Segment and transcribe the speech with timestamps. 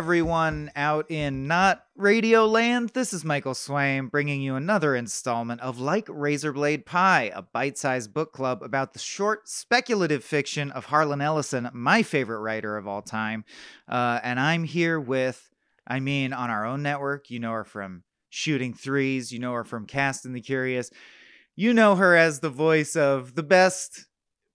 [0.00, 2.88] everyone out in not radio land.
[2.94, 8.14] This is Michael Swaim bringing you another installment of Like Razorblade Pie, a bite sized
[8.14, 13.02] book club about the short speculative fiction of Harlan Ellison, my favorite writer of all
[13.02, 13.44] time.
[13.86, 15.50] Uh, and I'm here with,
[15.86, 19.64] I mean, on our own network, you know her from Shooting Threes, you know her
[19.64, 20.90] from Cast and the Curious.
[21.56, 24.06] You know her as the voice of the best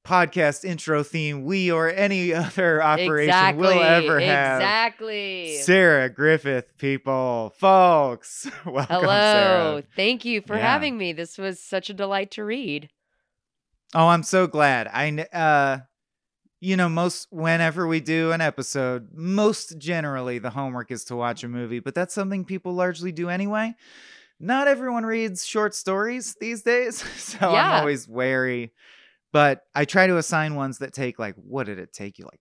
[0.06, 4.62] podcast intro theme we or any other operation exactly, will ever have.
[4.62, 5.58] Exactly.
[5.58, 8.48] Sarah Griffith, people, folks.
[8.66, 9.08] Welcome, Hello.
[9.08, 9.84] Sarah.
[9.96, 10.72] Thank you for Yeah.
[10.72, 11.12] having me.
[11.14, 12.90] This was such a delight to read.
[13.94, 14.88] Oh, I'm so glad.
[14.88, 15.80] I, uh,
[16.60, 21.44] you know, most whenever we do an episode, most generally the homework is to watch
[21.44, 23.74] a movie, but that's something people largely do anyway.
[24.40, 28.74] Not everyone reads short stories these days, so I'm always wary.
[29.36, 32.40] But I try to assign ones that take like, what did it take you like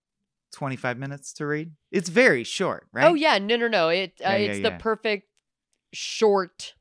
[0.53, 1.73] 25 minutes to read?
[1.91, 3.05] It's very short, right?
[3.11, 3.89] Oh yeah, no, no, no.
[3.89, 4.70] It uh, Yeah, yeah, it's yeah.
[4.70, 5.27] the perfect
[5.92, 6.75] short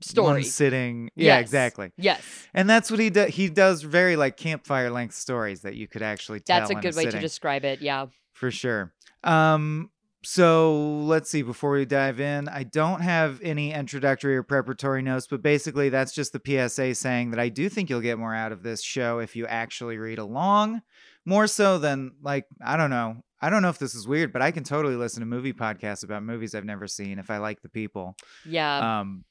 [0.00, 0.26] story.
[0.32, 1.10] One sitting.
[1.14, 1.42] Yeah, Yes.
[1.42, 1.92] exactly.
[1.96, 3.32] Yes, And that's what he does.
[3.36, 6.58] He does very like campfire length stories that you could actually tell.
[6.58, 7.80] that's a good way to describe it.
[7.80, 8.06] Yeah.
[8.32, 8.92] for sure.
[9.22, 9.90] Um,
[10.22, 11.42] so let's see.
[11.42, 16.12] Before we dive in, I don't have any introductory or preparatory notes, but basically that's
[16.12, 19.18] just the PSA saying that I do think you'll get more out of this show
[19.18, 20.82] if you actually read along,
[21.24, 23.22] more so than like I don't know.
[23.42, 26.04] I don't know if this is weird, but I can totally listen to movie podcasts
[26.04, 28.14] about movies I've never seen if I like the people.
[28.44, 29.00] Yeah.
[29.00, 29.24] Um,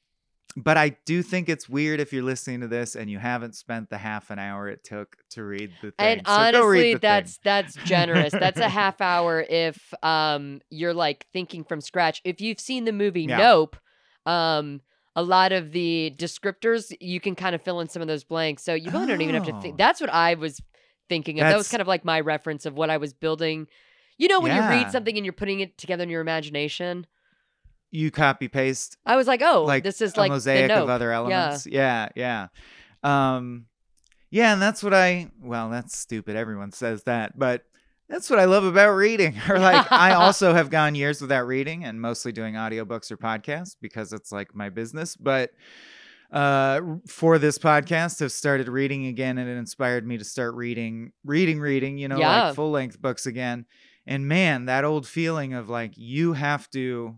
[0.58, 3.90] but I do think it's weird if you're listening to this and you haven't spent
[3.90, 6.20] the half an hour it took to read the thing.
[6.20, 7.42] and So honestly, that's thing.
[7.44, 8.32] that's generous.
[8.34, 12.22] that's a half hour if um you're like thinking from scratch.
[12.26, 13.38] If you've seen the movie Yeah.
[13.38, 13.78] Nope,
[14.26, 14.82] um
[15.16, 18.64] a lot of the descriptors you can kind of fill in some of those blanks.
[18.64, 19.62] So you really don't even have to Oh.
[19.62, 19.78] think.
[19.78, 20.62] That's what I was
[21.10, 21.46] thinking of.
[21.48, 23.68] that was kind of like my reference of what I was building.
[24.18, 27.06] You know, when you read something and you're putting it together in your imagination,
[27.92, 31.66] you copy paste I was like, oh, like this is like mosaic of other elements.
[31.66, 32.48] Yeah, yeah.
[33.04, 33.66] Um,
[34.30, 35.32] yeah, and that's what I.
[35.42, 36.36] Well, that's stupid.
[36.36, 37.64] Everyone says that, but
[38.08, 39.36] that's what I love about reading.
[39.50, 43.76] or like, I also have gone years without reading and mostly doing audiobooks or podcasts
[43.82, 45.16] because it's like my business.
[45.16, 45.52] But
[46.32, 51.12] uh for this podcast have started reading again and it inspired me to start reading
[51.26, 52.44] reading reading you know Yeah.
[52.46, 53.66] like full length books again
[54.06, 57.16] and man that old feeling of like you have to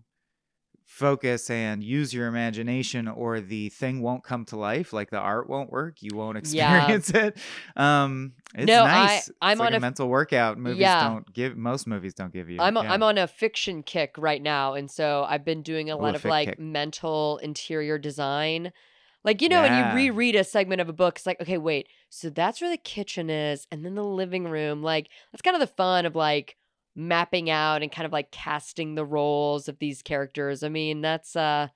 [1.02, 5.50] focus and use your imagination or the thing won't come to life like the art
[5.50, 6.78] won't work you won't Yeah.
[6.92, 7.38] experience it
[7.76, 11.10] um it's No, I- nice I'm it's like on a, a- mental workout movies Yeah.
[11.10, 12.82] don't give most movies don't give you I'm yeah.
[12.94, 16.14] I'm on a fiction kick right now, and so I've been doing a Ooh, lot
[16.14, 16.60] a of like kick.
[16.60, 18.72] mental interior design.
[19.24, 19.92] Like you know, when Yeah.
[19.92, 22.78] you reread a segment of a book, it's like, okay, wait, so that's where the
[22.78, 24.82] kitchen is, and then the living room.
[24.82, 26.56] Like that's kind of the fun of like
[26.96, 30.64] mapping out and kind of like casting the roles of these characters.
[30.64, 31.68] I mean, that's uh,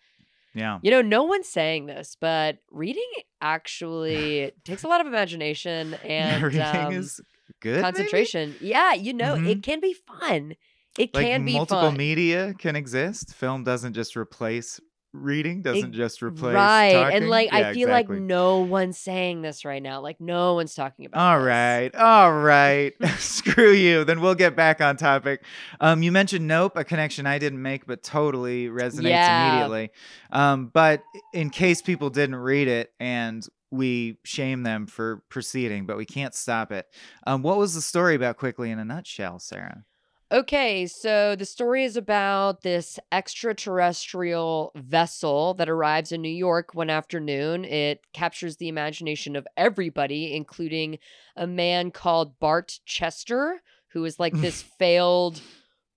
[0.53, 3.09] yeah you know, no one's saying this, but reading
[3.41, 7.21] actually takes a lot of imagination and reading um, is
[7.61, 7.83] good maybe?
[7.83, 8.55] concentration.
[8.59, 9.49] Yeah, you know, Mhm.
[9.49, 10.55] it can be fun.
[10.97, 11.97] It like can be multiple fun.
[11.97, 14.79] media can exist film doesn't just replace
[15.21, 17.17] reading doesn't just replace right talking.
[17.17, 18.15] and like Yeah, i feel exactly.
[18.17, 21.47] like no one's saying this right now like no one's talking about all this.
[21.47, 25.43] right all right screw you then we'll get back on topic
[25.79, 29.49] um you mentioned nope a connection i didn't make but totally resonates Yeah.
[29.49, 29.89] immediately
[30.31, 31.01] um but
[31.33, 36.33] in case people didn't read it and we shame them for proceeding but we can't
[36.35, 36.85] stop it
[37.27, 39.83] um what was the story about quickly in a nutshell sarah
[40.31, 46.89] okay so the story is about this extraterrestrial vessel that arrives in new york one
[46.89, 47.63] afternoon.
[47.63, 50.97] It captures the imagination of everybody including
[51.35, 55.41] a man called bart chester who is like this failed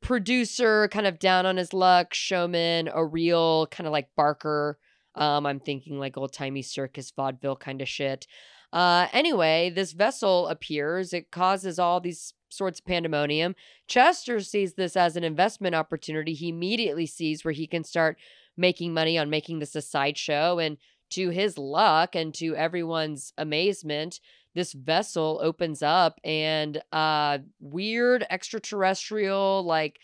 [0.02, 4.78] producer kind of down on his luck showman a real kind of like barker
[5.14, 8.26] um i'm thinking like old-timey circus vaudeville kind of shit.
[8.74, 11.14] Uh anyway this vessel appears.
[11.14, 13.54] It causes all these sorts of pandemonium
[13.86, 18.18] chester sees this as an investment opportunity he immediately sees where he can start
[18.56, 20.76] making money on making this a sideshow and
[21.10, 24.20] to his luck and to everyone's amazement
[24.54, 29.98] this vessel opens up and uh weird extraterrestrial like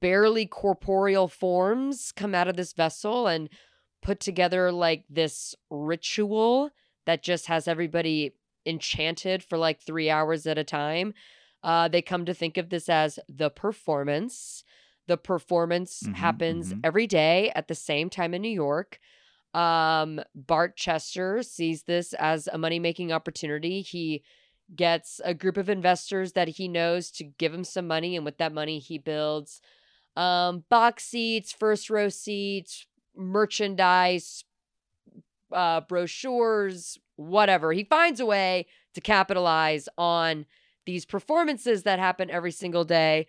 [0.00, 3.48] barely corporeal forms come out of this vessel and
[4.02, 6.70] put together like this ritual
[7.06, 8.34] that just has everybody
[8.66, 11.14] enchanted for like three hours at a time.
[11.64, 14.62] Uh, they come to think of this as the performance.
[15.06, 16.80] The performance Mhm, happens mhm.
[16.84, 19.00] every day at the same time in New York.
[19.54, 23.80] Um, Bart Chester sees this as a money making opportunity.
[23.82, 24.22] He
[24.74, 28.38] gets a group of investors that he knows to give him some money, and with
[28.38, 29.60] that money, he builds
[30.16, 32.86] um, box seats, first row seats,
[33.16, 34.44] merchandise,
[35.52, 37.72] uh, brochures, whatever.
[37.72, 40.46] He finds a way to capitalize on
[40.86, 43.26] these performances that happen every single day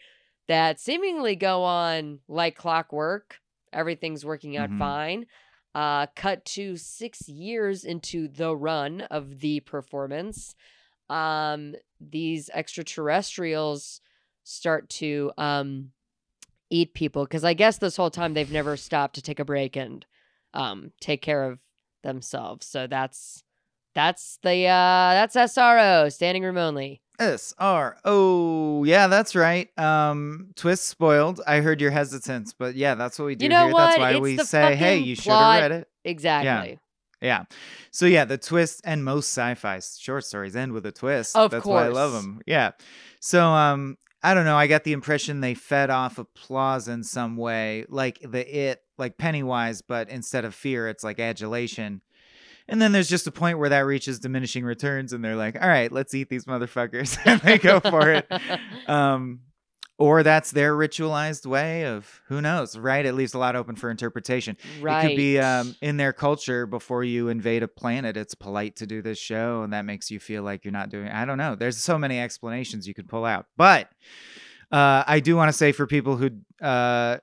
[0.48, 3.40] that seemingly go on like clockwork.
[3.74, 4.78] Everything's working out Mhm.
[4.78, 5.26] fine.
[5.74, 10.56] Uh, cut to six years into the run of the performance.
[11.10, 14.02] Um, these extraterrestrials
[14.44, 15.92] start to um,
[16.70, 19.76] eat people because I guess this whole time they've never stopped to take a break
[19.76, 20.06] and
[20.54, 21.60] um, take care of
[22.04, 22.66] themselves.
[22.66, 23.44] So that's
[23.94, 27.02] that's the uh, that's SRO standing room only.
[27.20, 28.84] S R O.
[28.84, 29.70] Yeah, that's right.
[29.80, 31.42] Um, twist spoiled.
[31.46, 33.74] I heard your hesitance, but yeah, that's what we do You know here.
[33.76, 35.88] That's why It's we say, hey, you should have read it.
[36.04, 36.80] Exactly.
[37.22, 37.46] Yeah.
[37.92, 41.36] So yeah, the twist and most sci-fi short stories end with a twist.
[41.36, 42.42] Of That's why I love them.
[42.46, 42.72] Yeah.
[43.20, 44.58] So um, I don't know.
[44.58, 49.18] I got the impression they fed off applause in some way, like the it, like
[49.18, 52.02] Pennywise, but instead of fear, it's like adulation.
[52.68, 55.68] And then there's just a point where that reaches diminishing returns, and they're like, "All
[55.68, 58.28] right, let's eat these motherfuckers," and they go for it.
[58.88, 59.40] Um,
[59.98, 63.06] or that's their ritualized way of who knows, right?
[63.06, 64.58] It leaves a lot open for interpretation.
[64.82, 65.06] right.
[65.06, 68.18] It could be um, in their culture before you invade a planet.
[68.18, 71.08] It's polite to do this show, and that makes you feel like you're not doing.
[71.08, 71.56] I don't know.
[71.56, 73.90] There's so many explanations you could pull out, but
[74.72, 76.32] uh, I do want to say for people who
[76.62, 77.18] uh,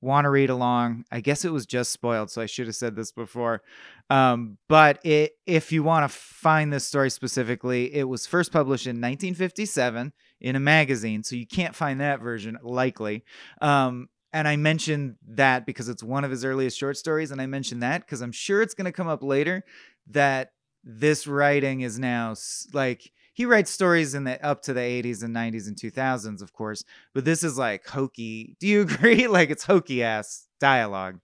[0.00, 2.94] want to read along, I guess it was just spoiled, so I should have said
[2.94, 3.62] this before.
[4.10, 8.86] Um, but it, if you want to find this story specifically, it was first published
[8.86, 13.24] in 1957 in a magazine, so you can't find that version likely.
[13.60, 17.46] Um, and I mentioned that because it's one of his earliest short stories, and I
[17.46, 19.64] mentioned that because I'm sure it's going to come up later
[20.10, 20.52] that
[20.84, 22.34] this writing is now
[22.72, 26.52] like he writes stories in the up to the 80s and 90s and 2000s, of
[26.52, 26.84] course,
[27.14, 28.56] but this is like hokey.
[28.60, 29.26] Do you agree?
[29.26, 31.18] like it's hokey ass dialogue.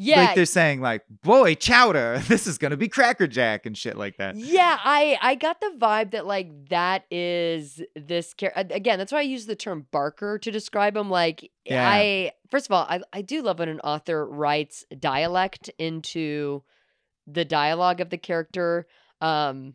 [0.00, 0.22] Yeah.
[0.26, 3.96] Like they're saying like, "Boy, chowder, this is going to be Cracker Jack" and shit
[3.96, 4.36] like that.
[4.36, 8.98] Yeah, I I got the vibe that like that is this character again.
[8.98, 11.10] That's why I use the term Barker to describe him.
[11.10, 11.88] Like Yeah.
[11.88, 16.62] I first of all, I I do love when an author writes dialect into
[17.26, 18.86] the dialogue of the character.
[19.20, 19.74] Um,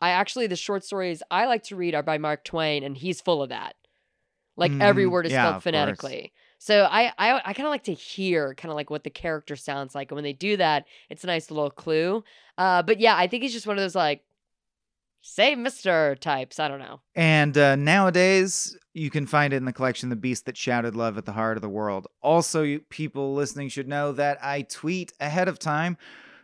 [0.00, 3.20] I actually the short stories I like to read are by Mark Twain, and he's
[3.20, 3.74] full of that.
[4.56, 5.10] Like every Mhm.
[5.10, 6.20] word is Yeah, spelled phonetically.
[6.20, 6.30] course.
[6.62, 9.56] So I I, I kind of like to hear kind of like what the character
[9.56, 12.22] sounds like, and when they do that, it's a nice little clue.
[12.58, 14.22] Uh, but yeah, I think he's just one of those like,
[15.22, 16.60] say Mister types.
[16.60, 17.00] I don't know.
[17.14, 21.16] And uh, nowadays, you can find it in the collection "The Beast That Shouted Love
[21.16, 25.14] at the Heart of the World." Also, you, people listening should know that I tweet
[25.18, 25.96] ahead of time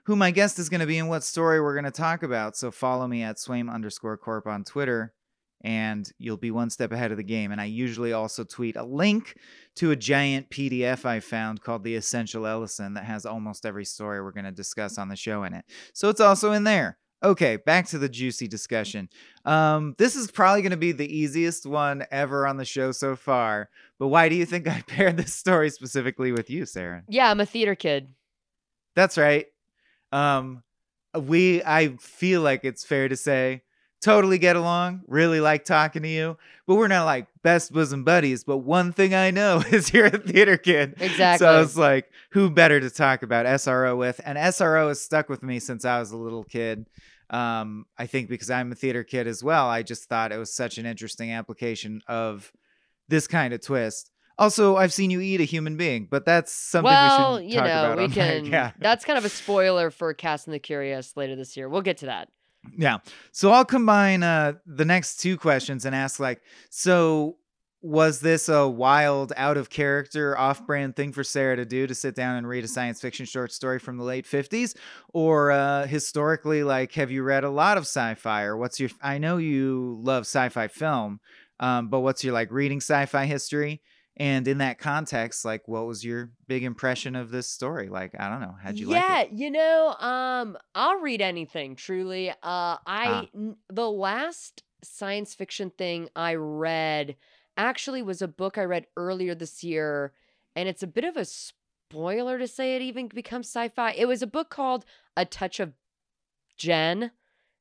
[0.04, 2.56] who my guest is going to be and what story we're going to talk about.
[2.56, 5.12] So follow me at Swaim underscore Corp on Twitter,
[5.62, 7.52] and you'll be one step ahead of the game.
[7.52, 9.36] And I usually also tweet a link
[9.76, 14.22] to a giant PDF I found called The Essential Ellison that has almost every story
[14.22, 15.64] we're going to discuss on the show in it.
[15.92, 16.98] So it's also in there.
[17.22, 19.08] Okay, back to the juicy discussion.
[19.44, 23.16] Um, this is probably going to be the easiest one ever on the show so
[23.16, 23.70] far.
[23.98, 27.02] But why do you think I paired this story specifically with you, Sarah?
[27.08, 28.08] Yeah, I'm a theater kid.
[28.94, 29.46] That's right.
[30.12, 30.62] Um,
[31.18, 33.62] we, I feel like it's fair to say,
[34.00, 35.02] totally get along.
[35.06, 36.36] Really like talking to you,
[36.66, 38.44] but we're not like best bosom buddies.
[38.44, 40.94] But one thing I know is you're a theater kid.
[41.00, 41.44] Exactly.
[41.44, 44.20] So I was like, who better to talk about SRO with?
[44.24, 46.86] And SRO has stuck with me since I was a little kid.
[47.28, 49.66] Um, I think because I'm a theater kid as well.
[49.68, 52.52] I just thought it was such an interesting application of
[53.08, 54.10] this kind of twist.
[54.38, 57.58] Also, I've seen you eat a human being, but that's something well, we should you
[57.58, 57.98] talk know, about.
[57.98, 58.44] we can.
[58.44, 58.72] Yeah.
[58.78, 61.68] That's kind of a spoiler for Cast and the Curious later this year.
[61.68, 62.28] We'll get to that.
[62.76, 62.98] Yeah.
[63.32, 67.36] So I'll combine uh, the next two questions and ask like, so
[67.82, 71.94] was this a wild, out of character, off brand thing for Sarah to do to
[71.94, 74.74] sit down and read a science fiction short story from the late 50s?
[75.12, 78.42] Or uh, historically, like, have you read a lot of sci fi?
[78.42, 81.20] Or what's your, I know you love sci fi film,
[81.60, 83.82] um, but what's your like reading sci fi history?
[84.18, 87.88] And in that context, like, what was your big impression of this story?
[87.90, 88.56] Like, I don't know.
[88.62, 89.32] How'd you yeah, like it?
[89.34, 91.76] you know, um, I'll read anything.
[91.76, 92.80] Truly, uh, Ah.
[92.86, 97.16] I n- the last science fiction thing I read
[97.58, 100.12] actually was a book I read earlier this year,
[100.54, 103.92] and it's a bit of a spoiler to say it even becomes sci-fi.
[103.92, 105.74] It was a book called A Touch of
[106.56, 107.10] Jen,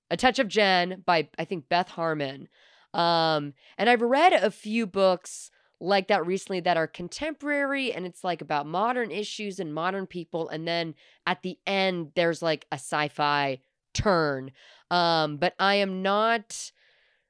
[0.09, 2.47] A Touch of Jen by I think Beth Harmon.
[2.93, 8.23] Um, and I've read a few books like that recently that are contemporary and it's
[8.23, 10.95] like about modern issues and modern people and then
[11.27, 13.59] at the end there's like a sci-fi
[13.93, 14.51] turn
[14.89, 16.71] um but i am not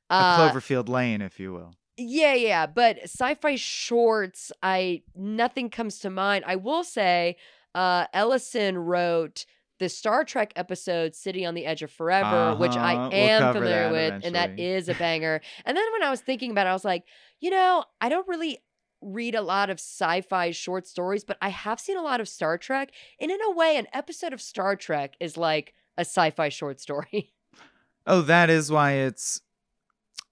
[0.09, 1.73] A uh Cloverfield Lane, if you will.
[1.97, 6.43] Yeah, yeah, but sci-fi shorts, I nothing comes to mind.
[6.45, 7.37] I will say,
[7.73, 9.45] uh, Ellison wrote
[9.79, 13.53] the Star Trek episode "City on the Edge of Forever," which Uh-huh, I we'll am
[13.53, 15.41] familiar that with, and that is a banger.
[15.65, 17.03] and then when I was thinking about it, I was like,
[17.39, 18.59] you know, I don't really
[19.01, 22.57] read a lot of sci-fi short stories, but I have seen a lot of Star
[22.57, 26.79] Trek, and in a way, an episode of Star Trek is like a sci-fi short
[26.79, 27.33] story.
[28.07, 29.41] Oh, that is why it's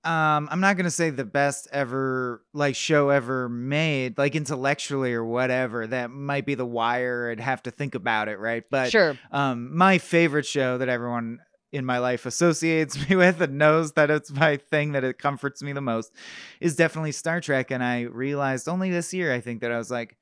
[0.05, 5.13] um I'm not going to say the best ever like show ever made like intellectually
[5.13, 5.88] or whatever.
[5.88, 7.29] That might be the wire.
[7.31, 8.63] I'd have to think about it, right?
[8.69, 9.17] But sure.
[9.31, 11.39] um my favorite show that everyone
[11.72, 15.63] in my life associates me with and knows that it's my thing that it comforts
[15.63, 16.13] me the most
[16.62, 19.89] is definitely Star Trek and I realized only this year I think that I was
[19.91, 20.17] like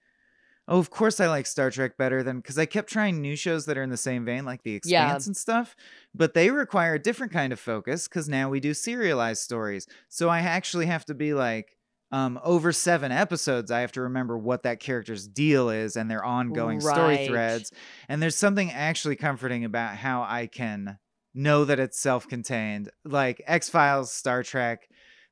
[0.71, 3.65] Oh, of course I like Star Trek better than because I kept trying new shows
[3.65, 4.77] that are in the same vein, like The Yeah.
[4.77, 5.75] Expanse and stuff,
[6.15, 9.85] but they require a different kind of focus because now we do serialized stories.
[10.07, 11.75] So I actually have to be like,
[12.13, 16.23] um, over seven episodes, I have to remember what that character's deal is and their
[16.23, 17.71] ongoing story threads.
[18.07, 20.99] And there's something actually comforting about how I can
[21.33, 24.87] know that it's self contained, like X Files, Star Trek.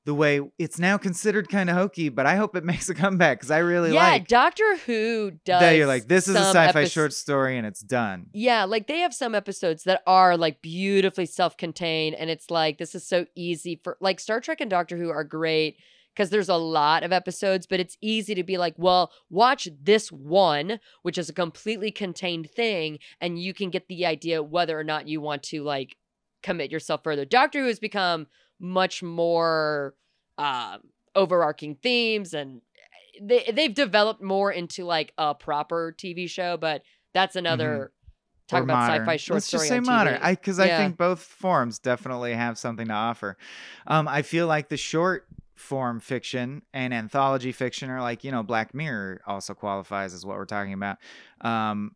[0.10, 3.38] The way it's now considered kind of hokey, but I hope it makes a comeback
[3.38, 5.62] because I really yeah, like Doctor Who does.
[5.62, 8.88] that you're like this is a sci-fi epis- short story and it's done Yeah, like
[8.88, 13.28] they have some episodes that are like beautifully self-contained, and it's like this is so
[13.36, 15.78] easy for like Star Trek and Doctor Who are great
[16.16, 20.12] because there's a lot of episodes, but it's easy to be like, well, watch this
[20.12, 24.84] one, which is a completely contained thing, and you can get the idea whether or
[24.84, 25.98] not you want to like
[26.42, 27.26] commit yourself further.
[27.26, 28.26] Doctor Who has become
[28.60, 29.96] much more
[30.38, 30.80] um
[31.16, 32.62] overarching themes and
[33.22, 37.92] they they've developed more into like a proper TV show, but that's another
[38.48, 39.02] talk Or about modern.
[39.02, 40.16] sci-fi short Let's story just say modern.
[40.16, 40.20] TV.
[40.24, 43.38] i because i think both forms definitely have something to offer.
[43.88, 48.42] Um i feel like the short form fiction and anthology fiction are like you know
[48.44, 50.98] black mirror also qualifies as what we're talking about.
[51.42, 51.96] Um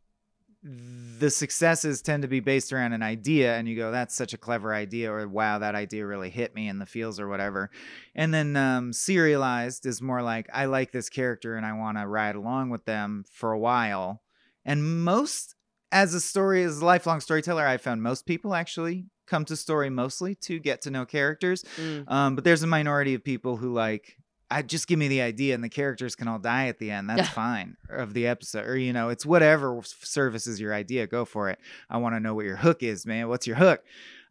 [0.64, 4.38] the successes tend to be based around an idea and you go that's such a
[4.38, 7.70] clever idea or wow that idea really hit me in the feels or whatever.
[8.16, 12.08] And then um, serialized is more like i like this character and i want to
[12.08, 14.22] ride along with them for a while.
[14.64, 15.56] And most
[15.92, 19.90] as a story as a lifelong storyteller i found most people actually come to story
[19.90, 21.64] mostly to get to know characters.
[21.78, 22.10] Mm.
[22.10, 24.18] um, but there's a minority of people who like
[24.52, 27.10] I just give me the idea and the characters can all die at the end.
[27.10, 31.08] That's fine of the episode, or you know, it's whatever services your idea.
[31.08, 31.60] Go for it.
[31.90, 33.30] I want to know what your hook is, man.
[33.30, 33.84] What's your hook?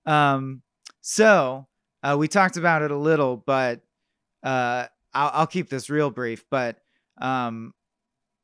[0.06, 0.62] Um,
[1.00, 1.66] so
[2.02, 3.80] uh, we talked about it a little, but
[4.42, 6.44] uh, I'll, I'll keep this real brief.
[6.50, 6.78] But
[7.20, 7.74] um,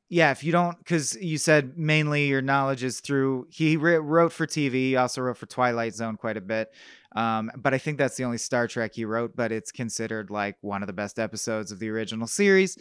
[0.09, 3.47] yeah, if you don't, because you said mainly your knowledge is through.
[3.51, 4.73] He wri- wrote for TV.
[4.73, 6.73] He also wrote for Twilight Zone quite a bit.
[7.15, 10.57] Um, but I think that's the only Star Trek he wrote, but it's considered like
[10.63, 12.79] one of the best episodes of the original series.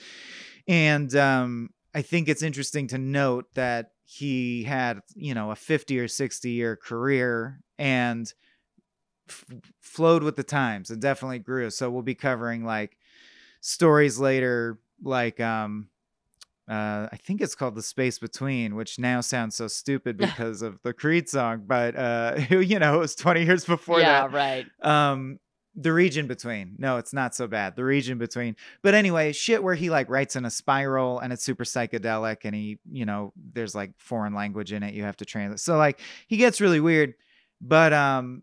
[0.67, 5.99] And um, I think it's interesting to note that he had, you know, a 50
[5.99, 8.31] or 60 year career and
[9.29, 9.45] f-
[9.81, 11.69] flowed with the times and definitely grew.
[11.71, 12.97] So we'll be covering like
[13.59, 15.89] stories later, like, um,
[16.67, 20.81] uh, I think it's called The Space Between, which now sounds so stupid because of
[20.83, 24.65] the Creed song, but uh, you know, it was 20 years before yeah, that right.
[24.81, 25.39] um
[25.79, 26.73] the region between.
[26.79, 27.75] No it's not so bad.
[27.75, 28.55] The region between.
[28.81, 32.55] But anyway shit where he like writes in a spiral and it's super psychedelic and
[32.55, 35.59] he you know there's like foreign language in it you have to translate.
[35.59, 37.13] So like he gets really weird
[37.61, 38.41] but um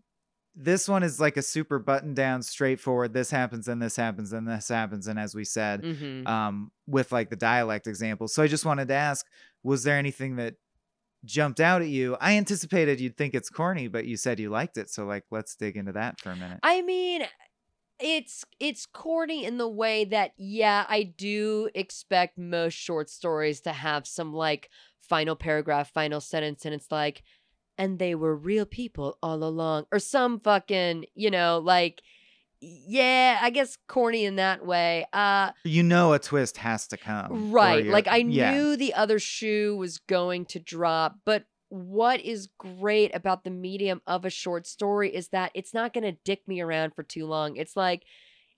[0.55, 4.47] this one is like a super button down straightforward this happens and this happens and
[4.47, 8.27] this happens and as we said hmm um with like the dialect example.
[8.27, 9.25] So i just wanted to ask
[9.63, 10.55] was there anything that
[11.25, 12.15] jumped out at you?
[12.21, 15.55] I anticipated you'd think it's corny but you said you liked it so like let's
[15.55, 16.59] dig into that for a minute.
[16.63, 17.25] I mean,
[17.99, 23.71] it's it's corny in the way that yeah, I do expect most short stories to
[23.71, 24.69] have some like
[25.01, 27.23] final paragraph, final sentence, and it's like,
[27.77, 32.01] and they were real people all along, or some fucking, you know, like,
[32.61, 35.05] yeah, I guess corny in that way.
[35.13, 37.51] Uh, you know a twist has to come.
[37.51, 37.85] Right.
[37.85, 38.53] Like I yeah.
[38.53, 44.01] knew the other shoe was going to drop, but what is great about the medium
[44.07, 47.25] of a short story is that it's not going to dick me around for too
[47.25, 47.57] long.
[47.57, 48.05] It's like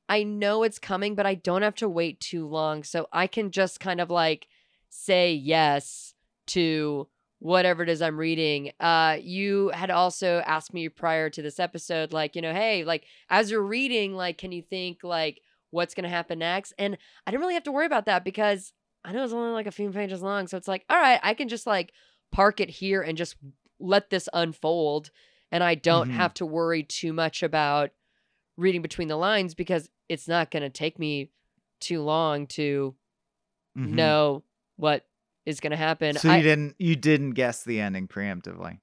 [0.10, 2.84] I know it's coming, but I don't have to wait too long.
[2.84, 4.48] So I can just kind of like
[4.90, 6.14] say yes
[6.48, 7.08] to
[7.40, 8.72] whatever it is I'm reading.
[8.80, 13.06] Uh you had also asked me prior to this episode like, you know, hey, like
[13.30, 15.42] as you're reading, like can you think like
[15.72, 16.74] what's going to happen next?
[16.80, 18.72] And I didn't really have to worry about that because
[19.04, 20.48] I know it's only like a few pages long.
[20.48, 21.92] So it's like, all right, I can just like
[22.32, 23.36] park it here and just
[23.80, 25.12] let this unfold.
[25.52, 26.14] And I don't Mhm.
[26.14, 27.92] have to worry too much about
[28.58, 31.32] reading between the lines because it's not going to take me
[31.80, 32.96] too long to
[33.78, 33.90] Mhm.
[33.92, 34.44] know
[34.78, 35.06] what
[35.48, 36.16] is going to happen.
[36.18, 38.80] So you I, didn't you didn't guess the ending preemptively.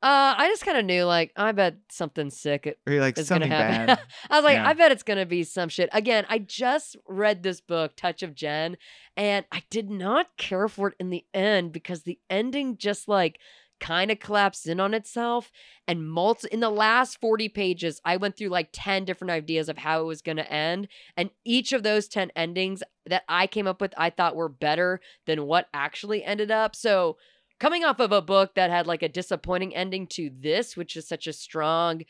[0.00, 3.26] uh, I just kind of knew, like, I bet something sick Or you're like is
[3.26, 3.86] something happen.
[3.86, 3.98] bad.
[4.30, 4.68] I was like, Yeah.
[4.68, 5.88] I bet it's going to be some shit.
[5.92, 8.76] Again, I just read this book, Touch of Jen,
[9.16, 13.40] and I did not care for it in the end because the ending just like
[13.80, 15.50] kind of collapsed in on itself
[15.86, 19.78] and multi in the last 40 pages i went through like 10 different ideas of
[19.78, 23.66] how it was going to end and each of those 10 endings that i came
[23.66, 26.76] up with i thought were better than what actually ended up.
[26.76, 27.16] So
[27.60, 31.08] coming off of a book that had like a disappointing ending to this which is
[31.08, 32.02] such a strong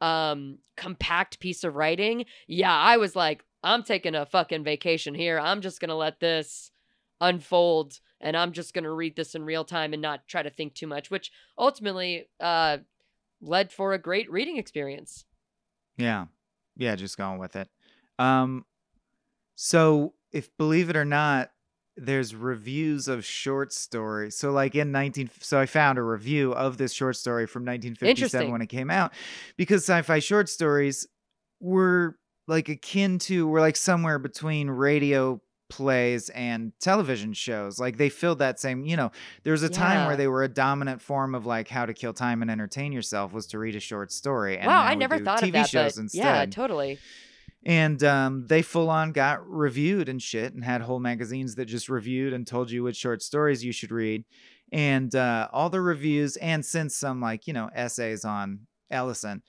[0.00, 5.38] um compact piece of writing yeah i was like i'm taking a fucking vacation here.
[5.38, 6.70] I'm just going to let this
[7.20, 10.50] unfold and i'm just going to read this in real time and not try to
[10.50, 12.78] think too much which ultimately uh
[13.40, 15.24] led for a great reading experience
[15.96, 16.26] Yeah.
[16.76, 17.68] Yeah, just going with it.
[18.18, 18.64] Um
[19.54, 21.50] so if believe it or not,
[21.96, 24.34] there's reviews of short stories.
[24.36, 28.08] So like in 19 so I found a review of this short story from 1957
[28.10, 28.52] Interesting.
[28.52, 29.12] when it came out
[29.56, 31.06] because sci-fi short stories
[31.60, 32.16] were
[32.48, 35.40] like akin to were like somewhere between radio
[35.72, 37.80] plays and television shows.
[37.80, 39.10] Like they filled that same, you know,
[39.42, 42.12] there was a time where they were a dominant form of like how to kill
[42.12, 44.58] time and entertain yourself was to read a short story.
[44.58, 46.98] And wow i never thought TV of that shows but instead yeah totally
[47.64, 51.88] and um, they full on got reviewed and shit and had whole magazines that just
[51.88, 54.24] reviewed and told you which short stories you should read
[54.72, 59.42] and uh, all the reviews and since some like you know essays on ellison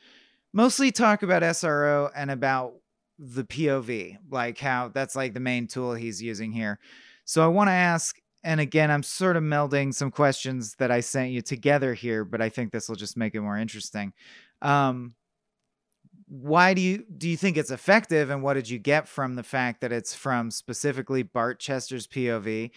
[0.54, 2.74] mostly talk about sro and about
[3.20, 6.80] the pov like how that's like the main tool he's using here
[7.26, 11.00] so i want to ask and again i'm sort of melding some questions that i
[11.00, 14.14] sent you together here but i think this will just make it more interesting
[14.62, 15.14] um,
[16.34, 19.44] why do you do you think it's effective and what did you get from the
[19.44, 22.72] fact that it's from specifically Bart Chester's POV?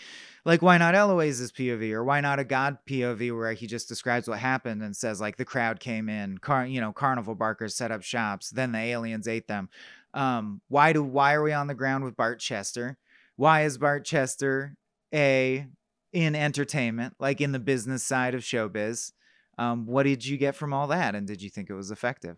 [0.44, 4.29] Like why not Eloise's POV or why not a god POV where he just describes
[4.29, 7.90] what happened and says like the crowd came in, car you know, carnival barkers set
[7.90, 9.70] up shops, then the aliens ate them.
[10.17, 12.99] Um why do why are we on the ground with Bart Chester?
[13.37, 14.77] Why is Bart Chester
[15.15, 15.67] a
[16.13, 19.13] in entertainment, like in the business side of showbiz?
[19.59, 22.37] Um, what did you get from all that and did you think it was effective?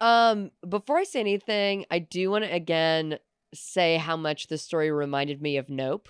[0.00, 3.18] Um, before I say anything, I do want to again
[3.54, 6.08] say how much this story reminded me of Nope.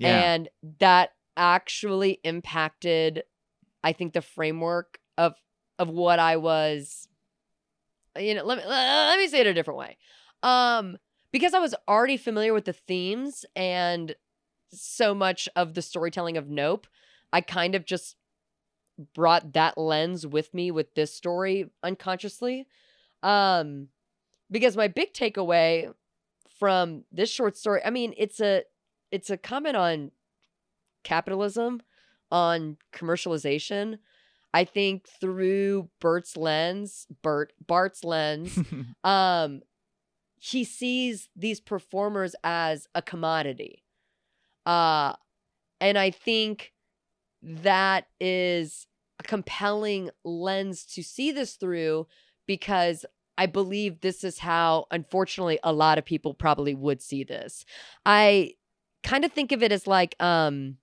[0.00, 3.22] And that actually impacted
[3.82, 5.34] I think the framework of
[5.78, 7.08] of what I was
[8.18, 9.96] you know, let me let me say it a different way.
[10.42, 10.98] Um
[11.32, 14.14] because I was already familiar with the themes and
[14.70, 16.86] so much of the storytelling of Nope,
[17.32, 18.16] I kind of just
[19.14, 22.66] brought that lens with me with this story unconsciously.
[23.22, 23.88] Um
[24.50, 25.92] because my big takeaway
[26.58, 28.64] from this short story, I mean, it's a
[29.10, 30.10] it's a comment on
[31.04, 31.82] capitalism,
[32.30, 33.98] on commercialization.
[34.52, 38.58] I think through Bert's lens, Bert Bart's lens,
[39.04, 39.62] um
[40.40, 43.82] he sees these performers as a commodity.
[44.66, 45.14] Uh
[45.80, 46.72] and I think
[47.42, 48.86] that is
[49.20, 52.06] a compelling lens to see this through
[52.46, 53.04] because
[53.36, 57.64] I believe this is how, unfortunately, a lot of people probably would see this.
[58.04, 58.54] I
[59.04, 60.78] kind of think of it as like, um,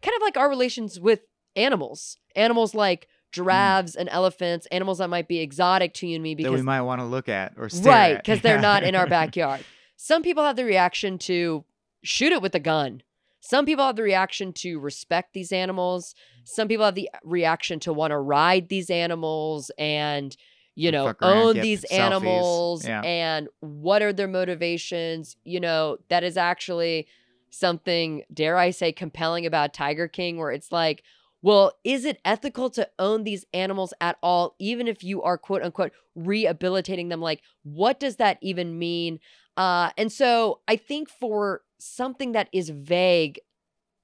[0.00, 1.20] kind of like our relations with
[1.56, 3.34] animals, animals like Mm.
[3.34, 6.82] giraffes and elephants, animals that might be exotic to you and me that we might
[6.82, 9.64] want to look at or stare right because they're not in our backyard.
[9.96, 11.64] Some people have the reaction to
[12.02, 13.02] shoot it with a gun.
[13.40, 16.14] Some people have the reaction to respect these animals.
[16.44, 20.36] Some people have the reaction to want to ride these animals and
[20.74, 23.00] you know around, own these animals Yeah.
[23.02, 27.08] and what are their motivations you know that is actually
[27.50, 31.02] something dare i say compelling about tiger king where it's like
[31.42, 35.62] well is it ethical to own these animals at all even if you are quote
[35.62, 37.20] unquote rehabilitating them?
[37.20, 39.20] Like what does that even mean?
[39.56, 43.40] Uh and so i think for something that is vague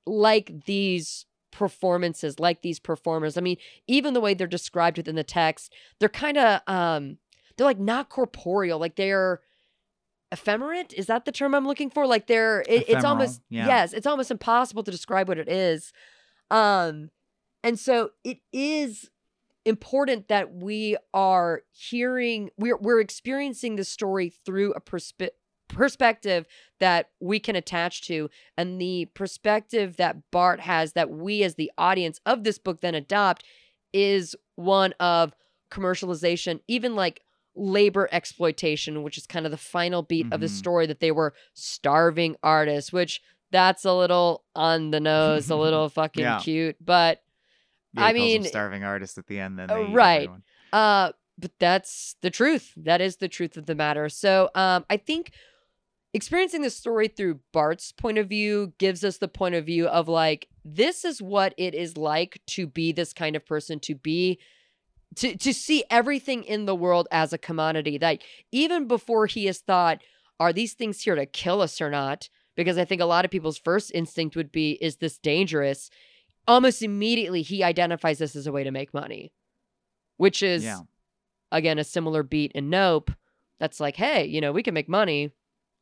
[0.07, 5.23] like these performances like these performers i mean even the way they're described within the
[5.23, 7.19] text they're kind of um
[7.57, 9.41] they're like not corporeal like they're
[10.35, 12.07] ephemerate is that the term i'm looking for?
[12.07, 13.67] Like they're it, it's almost yeah.
[13.67, 15.93] yes it's almost impossible to describe what it is.
[16.51, 17.11] Um
[17.65, 19.11] and so it is
[19.65, 25.31] important that we are hearing we're we're experiencing the story through a perspe-
[25.69, 26.47] perspective
[26.79, 31.73] that we can attach to and the perspective that Bart has that we as the
[31.79, 33.43] audience of this book then adopt
[33.93, 35.35] is one of
[35.71, 37.23] commercialization even like
[37.57, 40.51] labor exploitation, which is kind of the final beat of the Mhm.
[40.51, 43.23] story that they were starving artists, which
[43.53, 46.41] that's a little on the nose, a little fucking Yeah.
[46.41, 47.23] cute, but
[47.95, 49.59] Yeah, I mean- starving artist at the end.
[49.59, 50.31] Then Uh, right.
[50.73, 52.73] Uh, but that's the truth.
[52.77, 54.09] That is the truth of the matter.
[54.09, 55.33] So, um, I think
[56.13, 60.09] experiencing the story through Bart's point of view gives us the point of view of
[60.09, 64.39] like this is what it is like to be this kind of person, to be
[65.17, 67.99] to to see everything in the world as a commodity.
[67.99, 70.03] that even before he has thought,
[70.41, 72.29] are these things here to kill us or not?
[72.57, 75.91] Because I think a lot of people's first instinct would be, is this dangerous?
[76.47, 79.33] Almost immediately, he identifies this as a way to make money,
[80.17, 80.81] which is Yeah.
[81.53, 83.11] again a similar beat in Nope.
[83.61, 85.31] That's like, hey, you know, we can make money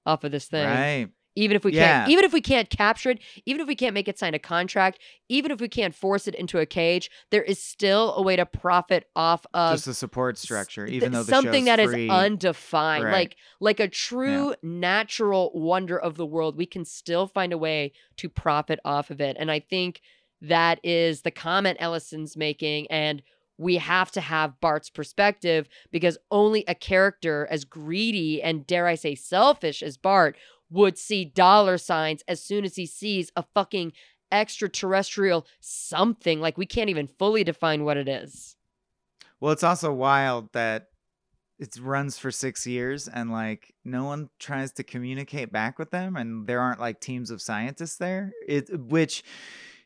[0.07, 1.09] off of this thing, Right.
[1.35, 2.01] even if we Yeah.
[2.03, 4.39] can't, even if we can't capture it, even if we can't make it sign a
[4.39, 4.99] contract,
[5.29, 8.45] even if we can't force it into a cage, there is still a way to
[8.45, 12.09] profit off of Just a support structure, th- even though the something that is free.
[12.11, 13.13] undefined Right.
[13.13, 17.93] like like a true natural wonder of the world we can still find a way
[18.17, 20.01] to profit off of it and i think
[20.43, 23.23] that is the comment ellison's making and
[23.59, 28.95] we have to have bart's perspective because only a character as greedy and dare i
[28.95, 30.37] say selfish as bart
[30.71, 33.93] would see dollar signs as soon as he sees a fucking
[34.31, 38.57] extraterrestrial something like we can't even fully define what it is
[39.41, 40.89] Well, it's also wild that
[41.59, 46.17] it runs for six years and like no one tries to communicate back with them,
[46.17, 48.33] and there aren't like teams of scientists there.
[48.49, 49.23] It which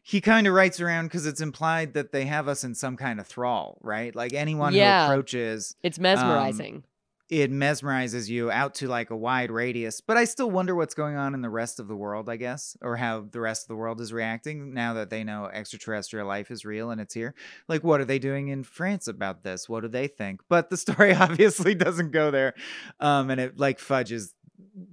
[0.09, 3.19] he kind of writes around because it's implied that they have us in some kind
[3.19, 4.15] of thrall, right?
[4.15, 5.05] Like anyone Yeah.
[5.07, 6.85] who approaches, it's mesmerizing
[7.29, 10.01] it mesmerizes you out to like a wide radius.
[10.01, 12.77] But I still wonder what's going on in the rest of the world, I guess,
[12.81, 16.51] or how the rest of the world is reacting now that they know extraterrestrial life
[16.51, 17.35] is real and it's here.
[17.69, 19.69] Like, what are they doing in France about this?
[19.69, 20.41] What do they think?
[20.49, 22.55] But the story obviously doesn't go there.
[23.01, 24.33] Um, and it like fudges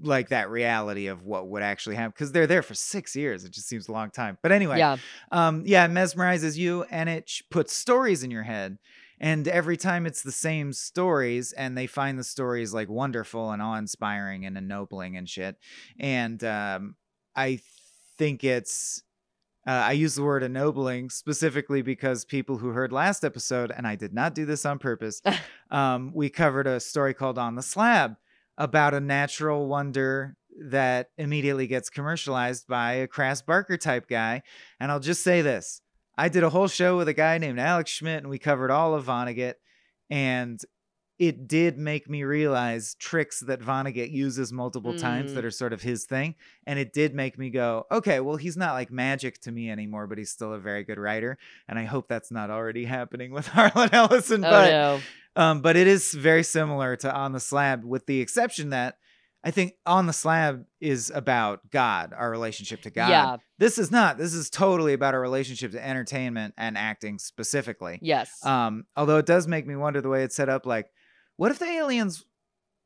[0.01, 3.45] like that reality of what would actually happen because they're there for six years.
[3.45, 4.37] It just seems a long time.
[4.41, 4.97] But anyway, yeah
[5.31, 8.77] um yeah it mesmerizes you and it sh- puts stories in your head
[9.19, 13.61] and every time it's the same stories and they find the stories like wonderful and
[13.61, 15.55] awe-inspiring and ennobling and shit
[15.99, 16.95] and um
[17.35, 17.59] i
[18.17, 19.03] think it's
[19.65, 23.95] uh, I use the word ennobling specifically because people who heard last episode, and I
[23.95, 25.21] did not do this on purpose,
[25.71, 28.17] um, we covered a story called On the Slab
[28.57, 30.35] about a natural wonder
[30.69, 34.43] that immediately gets commercialized by a Crass Barker type guy.
[34.79, 35.81] And I'll just say this
[36.17, 38.93] I did a whole show with a guy named Alex Schmidt, and we covered all
[38.93, 39.55] of Vonnegut.
[40.09, 40.59] And
[41.19, 45.35] it did make me realize tricks that Vonnegut uses multiple times Mm.
[45.35, 46.35] that are sort of his thing.
[46.65, 50.07] And it did make me go, okay, well, he's not like magic to me anymore,
[50.07, 51.37] but he's still a very good writer.
[51.67, 54.43] And I hope that's not already happening with Harlan Ellison.
[54.43, 54.99] oh but no
[55.35, 58.97] um, but it is very similar to On the Slab, with the exception that
[59.43, 63.09] I think On the Slab is about God, our relationship to God.
[63.09, 63.37] Yeah.
[63.59, 64.17] This is not.
[64.17, 67.99] This is totally about our relationship to entertainment and acting specifically.
[68.01, 70.65] yes Um, although it does make me wonder the way it's set up.
[70.65, 70.87] Like,
[71.43, 72.23] what if the aliens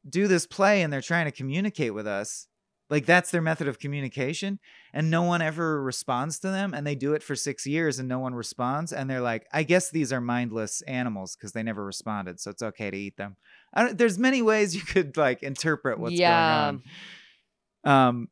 [0.09, 2.47] do this play and they're trying to communicate with us?
[2.89, 4.57] Like that's their method of communication,
[4.91, 8.09] and no one ever responds to them, and they do it for six years and
[8.09, 11.85] no one responds, and they're like, I guess these are mindless animals because they never
[11.85, 13.35] responded, so it's okay to eat them.
[13.75, 16.31] I don't, there's many ways you could like interpret what's Yeah.
[16.31, 16.81] going
[17.85, 18.07] on.
[18.07, 18.27] Um,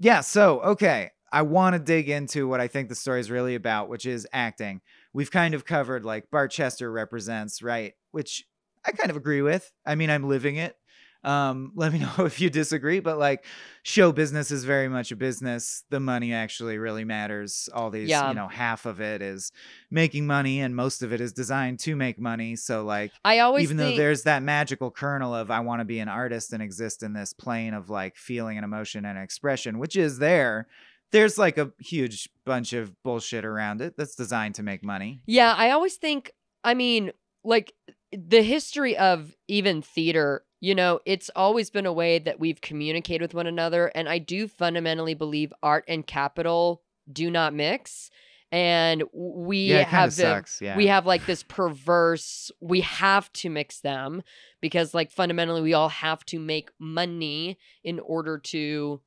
[0.00, 0.22] yeah.
[0.22, 3.88] So okay, I want to dig into what I think the story is really about,
[3.88, 4.80] which is acting.
[5.12, 7.92] We've kind of covered like Bart Chester represents, right?
[8.10, 8.44] Which
[8.86, 9.70] I kind of agree with.
[9.84, 10.76] I mean, I'm living it.
[11.24, 13.44] Um, let me know if you disagree, but like
[13.82, 15.82] show business is very much a business.
[15.90, 17.68] The money actually really matters.
[17.74, 18.28] All these, Yeah.
[18.28, 19.50] you know, half of it is
[19.90, 22.54] making money and most of it is designed to make money.
[22.56, 25.84] So like i always even think though there's that magical kernel of I want to
[25.84, 29.78] be an artist and exist in this plane of like feeling and emotion and expression,
[29.80, 30.68] which is there,
[31.10, 35.20] there's like a huge bunch of bullshit around it that's designed to make money.
[35.26, 37.12] Yeah, I always think, I mean,
[37.42, 37.72] like
[38.12, 43.22] the history of even theater, you know, it's always been a way that we've communicated
[43.22, 43.88] with one another.
[43.94, 48.10] And I do fundamentally believe art and capital do not mix.
[48.50, 50.62] And we yeah, have the, sucks.
[50.62, 50.76] Yeah.
[50.76, 54.22] we have like this perverse we have to mix them
[54.62, 59.02] because like fundamentally we all have to make money in order to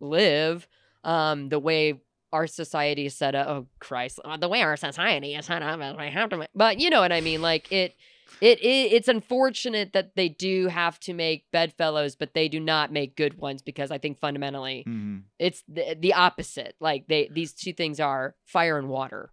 [0.00, 0.66] live
[1.04, 2.00] um the way
[2.32, 5.98] our society is set up oh christ uh, the way our society is set up
[5.98, 7.94] we have to but you know what i mean like it
[8.40, 12.92] it, it it's unfortunate that they do have to make bedfellows but they do not
[12.92, 15.22] make good ones because i think fundamentally Mhm.
[15.38, 19.30] it's the, the opposite like they these two things are fire and water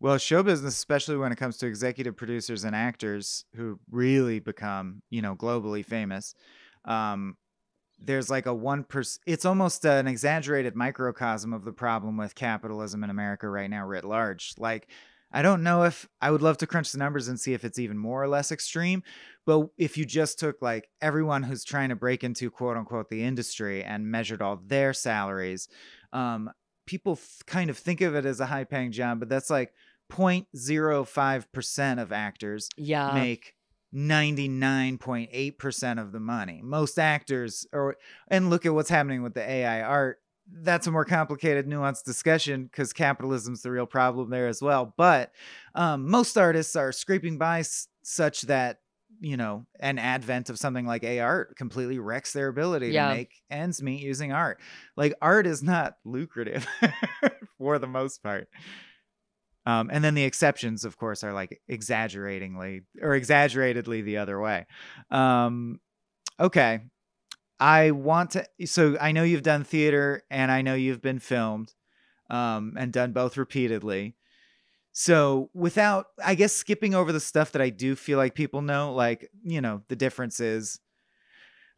[0.00, 5.02] Well, show business, especially when it comes to executive producers and actors who really become,
[5.10, 6.34] you know, globally famous,
[6.84, 7.36] um,
[8.00, 9.22] there's like a one percent.
[9.26, 14.04] It's almost an exaggerated microcosm of the problem with capitalism in America right now, writ
[14.04, 14.54] large.
[14.58, 14.88] Like,
[15.32, 17.78] I don't know if I would love to crunch the numbers and see if it's
[17.78, 19.02] even more or less extreme.
[19.46, 23.24] But if you just took like everyone who's trying to break into quote unquote the
[23.24, 25.68] industry and measured all their salaries,
[26.12, 26.50] um,
[26.86, 29.72] people th- kind of think of it as a high paying job, but that's like
[30.10, 33.14] 0.05% of actors Yeah.
[33.14, 33.54] make
[33.94, 36.60] 99.8% of the money.
[36.62, 37.96] Most actors or
[38.28, 40.21] and look at what's happening with the AI art.
[40.54, 44.92] That's a more complicated, nuanced discussion because capitalism's the real problem there as well.
[44.96, 45.32] But
[45.74, 48.78] um, most artists are scraping by s- such that
[49.20, 53.08] you know an advent of something like art completely wrecks their ability Yeah.
[53.08, 54.60] to make ends meet using art.
[54.96, 56.66] Like art is not lucrative
[57.58, 58.48] for the most part.
[59.64, 64.66] Um, and then the exceptions, of course, are like exaggeratingly or exaggeratedly the other way.
[65.10, 65.78] Um,
[66.40, 66.80] okay.
[67.62, 71.74] I want to, so I know you've done theater and I know you've been filmed
[72.30, 74.16] um, and done both repeatedly.
[74.92, 78.92] So without, I guess, skipping over the stuff that I do feel like people know,
[78.92, 80.80] like, you know, the difference is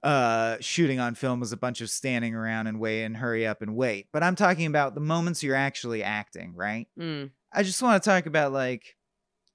[0.03, 3.62] uh shooting on film is a bunch of standing around and wait and hurry up
[3.62, 7.31] and wait but i'm talking about the moments you're actually acting right Mm.
[7.55, 8.97] I just want to talk about like,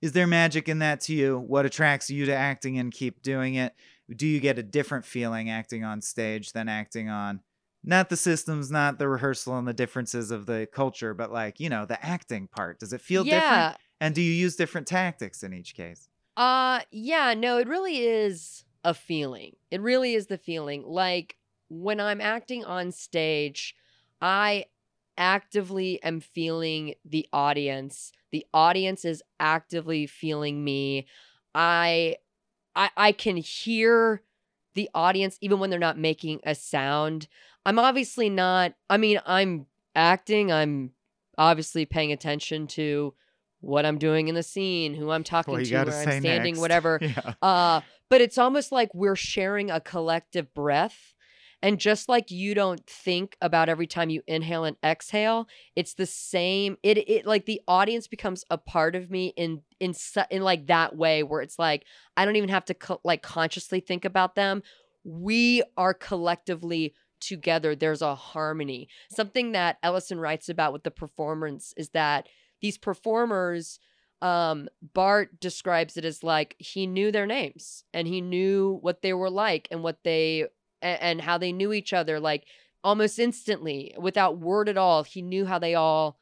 [0.02, 1.38] is there magic in that to you?
[1.38, 3.74] What attracts you to acting and keep doing it?
[4.16, 7.42] Do you get a different feeling acting on stage than acting on
[7.84, 11.70] not the systems, not the rehearsal and the differences of the culture, but like, you
[11.70, 12.80] know, the acting part?
[12.80, 13.70] Does it feel different?
[13.70, 13.76] yeah.
[14.02, 16.10] And do you use different tactics in each case?
[16.38, 19.56] Uh yeah, no, it really is a feeling.
[19.72, 20.84] It really is the feeling.
[20.84, 21.38] Like
[21.70, 23.76] when I'm acting on stage,
[24.22, 24.66] I
[25.18, 28.12] actively am feeling the audience.
[28.32, 31.08] The audience is actively feeling me.
[31.54, 32.18] I
[32.80, 34.24] I I can hear
[34.74, 37.28] the audience even when they're not making a sound.
[37.66, 40.92] I'm obviously not I mean, I'm acting, I'm
[41.38, 43.14] obviously paying attention to
[43.62, 46.60] what I'm doing in the scene, who I'm talking to, where I'm standing, next.
[46.60, 47.00] whatever.
[47.02, 47.34] Yeah.
[47.42, 51.14] Uh, but it's almost like we're sharing a collective breath.
[51.62, 56.06] And just like you don't think about every time you inhale and exhale, it's the
[56.06, 56.78] same.
[56.84, 59.94] It it like the audience becomes a part of me in in
[60.32, 61.84] in like that way where it's like
[62.16, 64.64] I don't even have to co- like consciously think about them.
[65.04, 67.76] We are collectively together.
[67.76, 68.88] There's a harmony.
[69.12, 72.28] Something that Ellison writes about with the performance is that
[72.62, 73.80] these performers
[74.22, 79.14] um bart describes it as like he knew their names and he knew what they
[79.14, 80.46] were like and what they
[80.82, 82.46] a- and how they knew each other like
[82.84, 86.20] almost instantly without word at all he knew how they all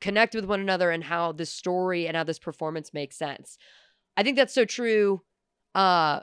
[0.00, 3.58] connect with one another and how this story and how this performance makes sense.
[4.16, 5.22] I think that's so true
[5.74, 6.20] uh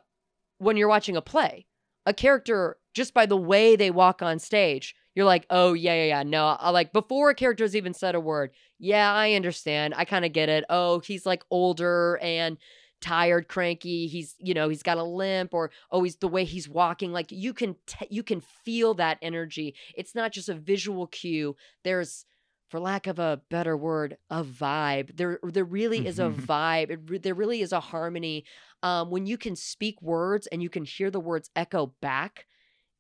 [0.58, 1.68] when you're watching a play.
[2.06, 6.04] A character just by the way they walk on stage you're like oh yeah yeah
[6.06, 10.06] yeah no I, like before a character's even said a word yeah i understand i
[10.06, 10.66] kind of get it.
[10.70, 12.58] Oh he's like older and
[13.06, 16.68] tired cranky he's you know he's got a limp or oh he's the way he's
[16.68, 19.76] walking like you can t- you can feel that energy.
[19.96, 22.26] It's not just a visual cue there's
[22.70, 25.16] for lack of a better word a vibe.
[25.18, 28.46] There there really is a vibe it, re- there really is a harmony.
[28.82, 32.48] Um when you can speak words and you can hear the words echo back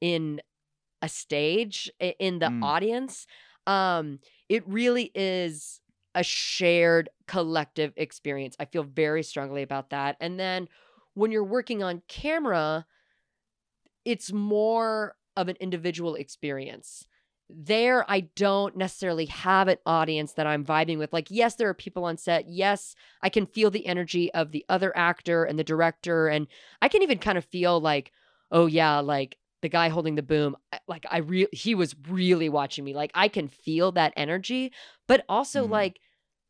[0.01, 0.41] in
[1.01, 2.63] a stage in the Mm.
[2.63, 3.25] audience
[3.67, 5.81] um it really is
[6.15, 8.55] a shared collective experience.
[8.59, 10.17] I feel very strongly about that.
[10.19, 10.67] And then
[11.13, 12.85] when you're working on camera
[14.05, 17.05] it's more of an individual experience.
[17.49, 21.13] There i don't necessarily have an audience that i'm vibing with.
[21.13, 22.47] Like yes there are people on set.
[22.47, 26.27] Yes i can feel the energy of the other actor and the director.
[26.27, 26.47] And
[26.81, 28.11] i can even kind of feel like
[28.51, 30.55] oh yeah like the guy holding the boom
[30.87, 34.71] like i really he was really watching me like i can feel that energy
[35.07, 35.71] but also Mhm.
[35.71, 35.99] like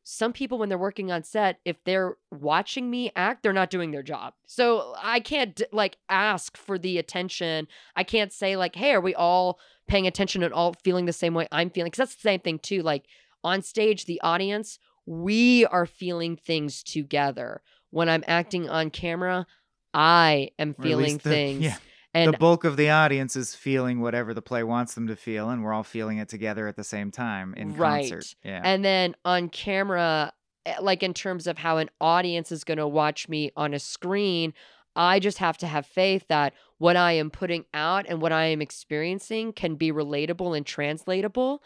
[0.07, 3.89] some people when they're working on set if they're watching me act they're not doing
[3.91, 4.33] their job.
[4.45, 7.67] So i can't like ask for the attention.
[7.95, 11.33] I can't say like hey are we all paying attention and all feeling the same
[11.33, 11.87] way i'm feeling?
[11.89, 13.05] Because that's the same thing too like
[13.43, 17.61] on stage the audience we are feeling things together.
[17.89, 19.47] When i'm acting on camera
[19.93, 21.77] i am feeling the- things yeah.
[22.15, 25.49] And the bulk of the audience is feeling whatever the play wants them to feel,
[25.49, 28.09] and we're all feeling it together at the same time in Right.
[28.09, 28.35] concert.
[28.43, 28.61] Yeah.
[28.63, 30.33] And then on camera,
[30.65, 33.79] eh, like in terms of how an audience is going to watch me on a
[33.79, 34.53] screen,
[34.95, 38.45] I just have to have faith that what I am putting out and what I
[38.45, 41.61] am experiencing can be relatable and translatable.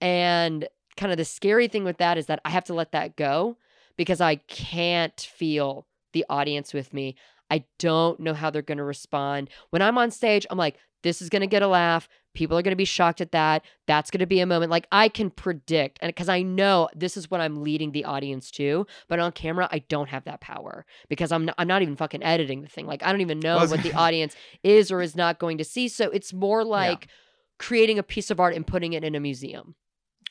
[0.00, 3.16] And kind of the scary thing with that is that I have to let that
[3.16, 3.56] go
[3.96, 7.16] because I can't feel the audience with me.
[7.50, 9.50] I don't know how they're going to respond.
[9.70, 12.08] When I'm on stage, I'm like, this is going to get a laugh.
[12.34, 13.64] People are going to be shocked at that.
[13.86, 14.70] That's going to be a moment.
[14.70, 18.50] Like I can predict, and because I know this is what I'm leading the audience
[18.52, 18.86] to.
[19.08, 22.22] But on camera, I don't have that power because I'm not, I'm not even fucking
[22.22, 22.86] editing the thing.
[22.86, 25.88] Like I don't even know what the audience is or is not going to see.
[25.88, 27.08] So it's more like
[27.58, 29.74] creating a piece of art and putting it in a museum.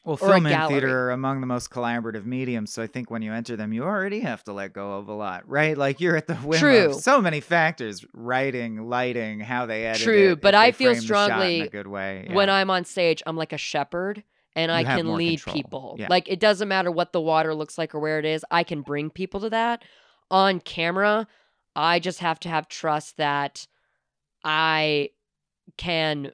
[0.08, 3.34] Well, film and theater are among the most collaborative mediums, so I think when you
[3.34, 5.78] enter them, you already have to let go of a lot, right?
[5.78, 6.86] Like you're at the whim True.
[6.91, 10.98] of so many factors: writing, lighting, how they edit True, it, but I feel the
[10.98, 12.28] in strongly a good way.
[12.32, 12.48] When.
[12.50, 14.24] I'm on stage, I'm like a shepherd
[14.56, 15.54] and I You have can lead control.
[15.54, 15.96] people.
[16.00, 16.08] Yeah.
[16.10, 18.82] Like it doesn't matter what the water looks like or where it is, I can
[18.82, 19.84] bring people to that.
[20.32, 21.28] On camera,
[21.76, 23.67] I just have to have trust that
[24.46, 25.10] I
[25.76, 26.32] can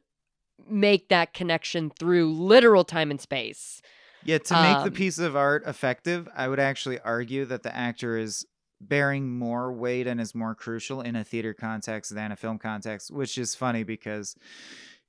[0.69, 3.81] make that connection through literal time and space.
[4.21, 7.75] Yeah, to make the Um, piece of art effective, I would actually argue that the
[7.75, 8.45] actor is
[8.79, 13.11] bearing more weight and is more crucial in a theater context than a film context,
[13.11, 14.35] which is funny because,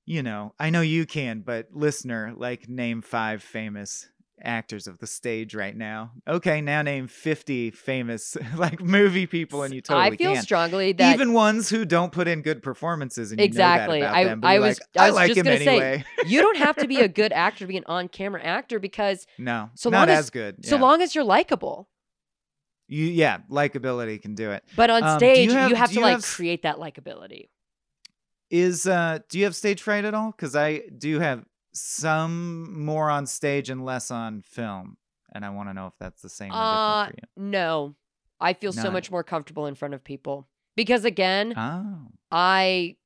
[0.06, 4.08] you know, I know you can, but listener, like, name five famous
[4.42, 6.12] actors of the stage right now.
[6.26, 10.42] Okay, now name 50 famous, like, movie people, and you totally I feel can.
[10.42, 14.00] strongly that Even ones who don't put in good performances, and you Exactly.
[14.00, 15.68] know that about I- them, I was- like, I I like just him gonna say,
[15.68, 16.04] anyway.
[16.26, 19.70] you don't have to be a good actor to be an on-camera actor because no,
[19.76, 20.64] So not long as- as good.
[20.66, 21.88] so long as you're likable.
[22.88, 24.62] You, yeah, likability can do it.
[24.76, 26.76] But on Um, do you stage, you have- have, to you like have create that
[26.76, 27.48] likability.
[28.50, 30.30] Is uh, do you have stage fright at all?
[30.32, 34.96] Because I do have some more on stage and less on film,
[35.34, 37.94] and I want to know if that's the same Uh, no,
[38.40, 41.54] I feel so much more comfortable in front of people because again.
[41.56, 42.96] Oh, I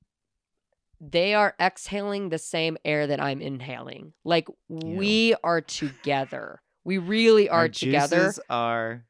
[1.01, 4.13] they are exhaling the same air that I'm inhaling.
[4.25, 6.61] Like we are together.
[6.85, 8.17] We really our are together.
[8.27, 9.05] juices are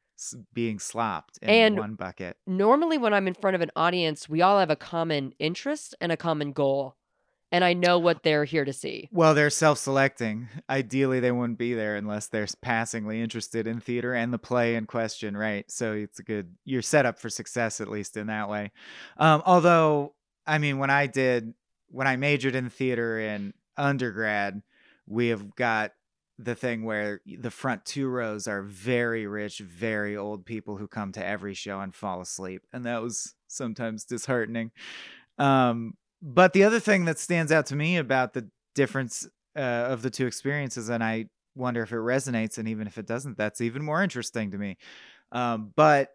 [0.53, 2.37] being slopped in And- one bucket.
[2.45, 6.11] Normally, when I'm in front of an audience, we all have a common interest and
[6.11, 6.95] a common goal,
[7.51, 9.09] and I know what they're here to see.
[9.11, 10.49] Well, they're self-selecting.
[10.69, 14.85] Ideally, they wouldn't be there unless they're passingly interested in theater and the play in
[14.85, 15.69] question, right?
[15.71, 16.55] So it's a good.
[16.65, 18.71] You're set up for success at least in that way.
[19.17, 20.13] Um, although,
[20.45, 21.53] I mean, when I did,
[21.87, 24.61] when I majored in theater in undergrad,
[25.07, 25.93] we have got
[26.37, 31.11] the thing where the front two rows are very rich, very old people who come
[31.11, 34.71] to every show and fall asleep, and that was sometimes disheartening.
[35.37, 40.01] Um, but the other thing that stands out to me about the difference uh, of
[40.01, 43.61] the two experiences, and I wonder if it resonates, and even if it doesn't, that's
[43.61, 44.77] even more interesting to me.
[45.31, 46.09] Um, but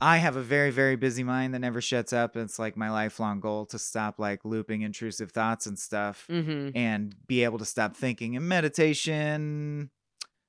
[0.00, 2.36] I have a very, very busy mind that never shuts up.
[2.36, 6.70] And it's like my lifelong goal to stop like looping intrusive thoughts and stuff Mm-hmm.
[6.76, 8.36] and be able to stop thinking.
[8.36, 9.90] And meditation,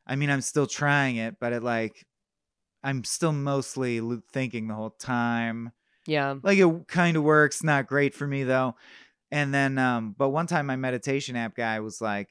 [0.06, 2.06] I mean, I'm still trying it, but it like,
[2.84, 4.00] I'm still mostly
[4.32, 5.72] thinking the whole time
[6.10, 6.36] Yeah.
[6.44, 8.76] like it kind of works not great for me though
[9.32, 12.30] and then um but one time my meditation app guy was like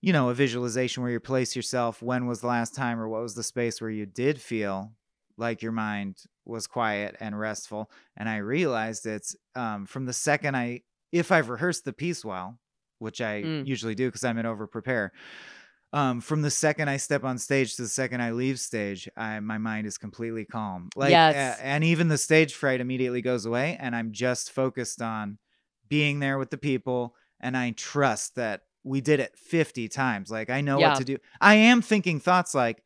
[0.00, 3.22] you know a visualization where you place yourself when was the last time or what
[3.22, 4.92] was the space where you did feel
[5.36, 10.56] like your mind was quiet and restful and i realized it's um from the second
[10.56, 10.80] i
[11.12, 12.58] if i've rehearsed the piece well
[12.98, 13.66] which i Mm.
[13.66, 15.12] usually do because i'm an over prepare
[15.92, 19.40] um, from the second I step on stage to the second I leave stage, I,
[19.40, 20.88] my mind is completely calm.
[20.96, 21.58] Like, Yes.
[21.60, 25.38] a- and even the stage fright immediately goes away, and I'm just focused on
[25.88, 30.30] being there with the people, and I trust that we did it 50 times.
[30.30, 30.88] Like, I know Yeah.
[30.90, 31.18] what to do.
[31.40, 32.82] I am thinking thoughts like,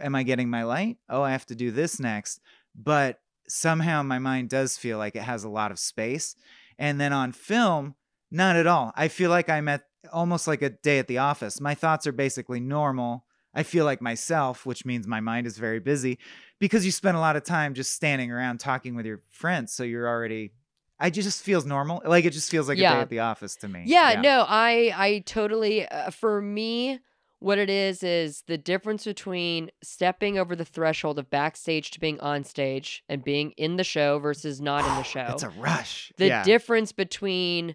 [0.00, 0.98] "Am I getting my light?
[1.08, 2.40] Oh, I have to do this next."
[2.74, 6.36] But somehow my mind does feel like it has a lot of space,
[6.78, 7.96] and then on film,
[8.30, 8.92] not at all.
[8.94, 11.60] I feel like I'm at almost like a day at the office.
[11.60, 13.24] My thoughts are basically normal.
[13.54, 16.18] I feel like myself, which means my mind is very busy
[16.58, 19.72] because you spend a lot of time just standing around talking with your friends.
[19.72, 20.52] So you're already,
[20.98, 22.02] I just feels normal.
[22.04, 23.84] Like it just feels like a day at the office to me.
[23.86, 27.00] Yeah, no, I I totally uh, for me
[27.40, 32.20] what it is is the difference between stepping over the threshold of backstage to being
[32.20, 35.26] on stage and being in the show versus not in the show.
[35.30, 36.12] It's a rush.
[36.18, 36.44] the yeah.
[36.44, 37.74] difference between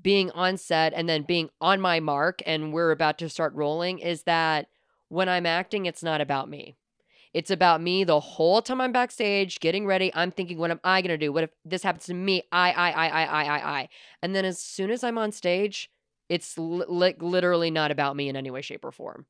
[0.00, 3.98] being on set and then being on my mark and we're about to start rolling
[3.98, 4.68] is that
[5.08, 6.76] when I'm acting, it's not about me.
[7.34, 10.10] It's about me the whole time I'm backstage getting ready.
[10.14, 11.32] I'm thinking, what am I gonna do?
[11.32, 12.42] What if this happens to me?
[12.52, 13.88] I, I, I, I, I, I, I.
[14.22, 15.90] And then as soon as I'm on stage,
[16.28, 19.26] it's li- li- literally not about me in any way, shape, or form.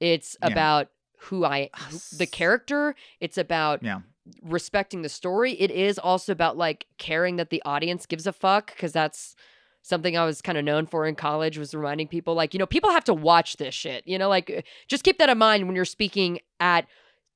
[0.00, 0.48] It's Yeah.
[0.48, 0.88] about
[1.20, 2.94] who I, who- the character.
[3.20, 4.00] It's about Yeah.
[4.42, 5.52] respecting the story.
[5.60, 9.34] It is also about like caring that the audience gives a fuck because that's
[9.82, 12.66] something I was kind of known for in college was reminding people like, you know,
[12.66, 14.06] people have to watch this shit.
[14.06, 16.86] You know, like uh, just keep that in mind when you're speaking at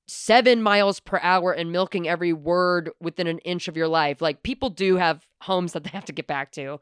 [0.07, 4.20] seven miles per hour and milking every word within an inch of your life.
[4.20, 6.72] Like people do have homes that they have to get back to.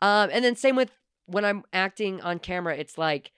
[0.00, 0.90] Um, and then same with
[1.26, 3.32] when I'm acting on camera, it's like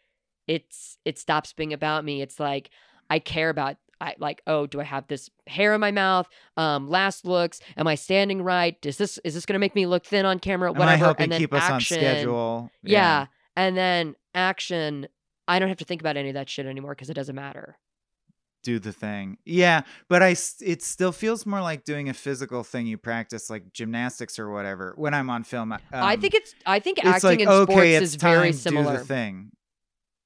[0.46, 2.22] it's it stops being about me.
[2.22, 2.70] It's like
[3.08, 6.28] I care about I like, oh, do I have this hair in my mouth?
[6.56, 8.76] Um, last looks, am I standing right?
[8.84, 10.70] Is this is this gonna make me look thin on camera?
[10.70, 11.04] Am I Whatever.
[11.04, 11.98] helping and then keep us on action.
[11.98, 12.70] schedule?
[12.82, 13.26] Yeah.
[13.56, 15.08] And then action,
[15.46, 17.76] I don't have to think about any of that shit anymore because it doesn't matter.
[18.62, 19.38] do the thing.
[19.44, 23.72] Yeah, but I it still feels more like doing a physical thing you practice like
[23.72, 25.72] gymnastics or whatever when I'm on film.
[25.92, 28.52] I um, think it's I think it's acting like in okay, sports it's is very
[28.52, 28.92] similar.
[28.92, 29.50] Do the thing.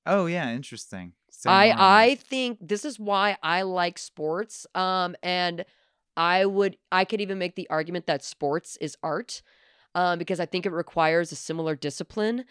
[0.06, 1.12] Oh yeah, interesting.
[1.36, 1.80] Same I hormones.
[1.80, 4.66] I think this is why I like sports.
[4.74, 5.64] Um, and
[6.16, 9.42] I would I could even make the argument that sports is art,
[9.94, 12.44] um, because I think it requires a similar discipline.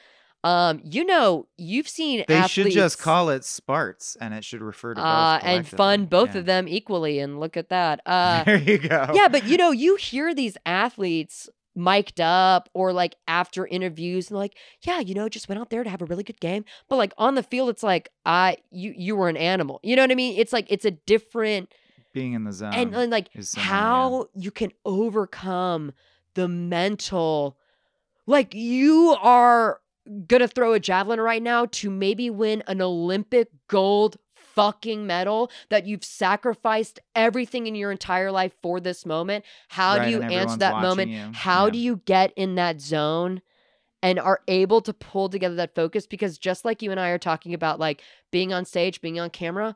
[0.44, 4.62] Um, you know, you've seen they athletes, should just call it Sparts, and it should
[4.62, 5.06] refer to both.
[5.08, 6.40] uh, and fund both Yeah.
[6.40, 7.20] of them equally.
[7.20, 8.02] And look at that.
[8.06, 9.08] Uh, there you go.
[9.14, 14.38] yeah, but you know, you hear these athletes mic'd up or like after interviews and
[14.38, 16.66] like, yeah, you know, just went out there to have a really good game.
[16.88, 19.80] But like on the field, it's like, I you you were an animal.
[19.84, 20.38] You know what I mean?
[20.38, 21.72] It's like it's a different
[22.14, 22.74] being in the zone.
[22.74, 23.64] and, and like similar, yeah.
[23.64, 25.92] how you can overcome
[26.36, 27.58] the mental
[28.26, 29.82] like you are
[30.28, 34.18] gonna throw a javelin right now to maybe win an olympic gold
[34.56, 40.06] fucking medal that you've sacrificed everything in your entire life for this moment how Right,
[40.06, 41.30] do you answer that moment you.
[41.34, 41.72] how Yeah.
[41.72, 43.42] do you get in that zone
[44.02, 47.18] and are able to pull together that focus because just like you and I are
[47.18, 48.02] talking about like
[48.32, 49.76] being on stage, being on camera,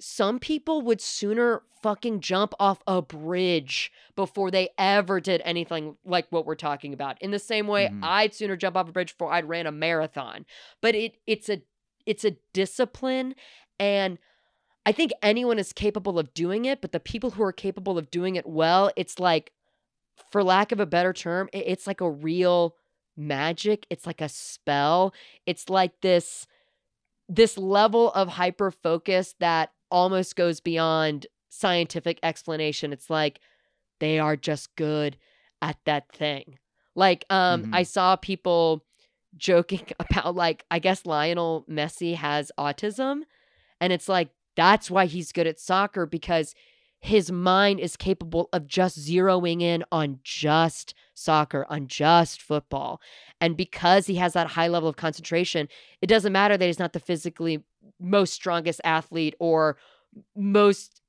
[0.00, 6.26] some people would sooner fucking jump off a bridge before they ever did anything like
[6.30, 7.22] what we're talking about.
[7.22, 8.00] In the same way, Mhm.
[8.02, 10.44] I'd sooner jump off a bridge before I'd ran a marathon.
[10.80, 11.62] But it it's a
[12.04, 13.34] it's a discipline
[13.78, 14.18] and
[14.86, 18.10] I think anyone is capable of doing it, but the people who are capable of
[18.10, 19.52] doing it well, it's like
[20.30, 22.74] for lack of a better term, it's like a real
[23.16, 23.86] magic.
[23.90, 25.12] It's like a spell.
[25.44, 26.46] It's like this
[27.28, 32.92] this level of hyper focus that almost goes beyond scientific explanation.
[32.92, 33.40] It's like
[34.00, 35.18] they are just good
[35.60, 36.58] at that thing.
[36.94, 38.84] Like um I saw people
[39.36, 43.22] joking about like I guess Lionel Messi has autism
[43.80, 46.54] and it's like that's why he's good at soccer because
[47.00, 53.00] his mind is capable of just zeroing in on just soccer, on just football.
[53.40, 55.68] And because he has that high level of concentration,
[56.02, 57.62] it doesn't matter that he's not the physically
[58.00, 59.76] most strongest athlete or
[60.36, 61.00] most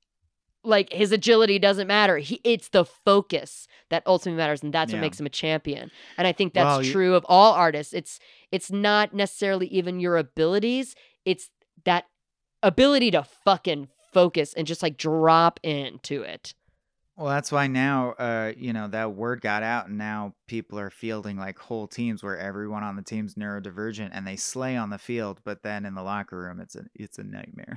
[0.62, 2.18] like his agility doesn't matter.
[2.18, 4.98] He it's the focus that ultimately matters and that's Yeah.
[4.98, 5.90] what makes him a champion.
[6.18, 7.94] And I think that's Well, you- true of all artists.
[7.94, 8.20] It's
[8.52, 10.94] it's not necessarily even your abilities,
[11.24, 11.48] it's
[11.84, 12.04] that
[12.62, 16.54] ability to fucking focus and just like drop into it.
[17.16, 20.88] Well, that's why now, uh, you know, that word got out, and now people are
[20.88, 24.96] fielding like whole teams where everyone on the team's neurodivergent, and they slay on the
[24.96, 27.76] field, but then in the locker room, it's a it's a nightmare.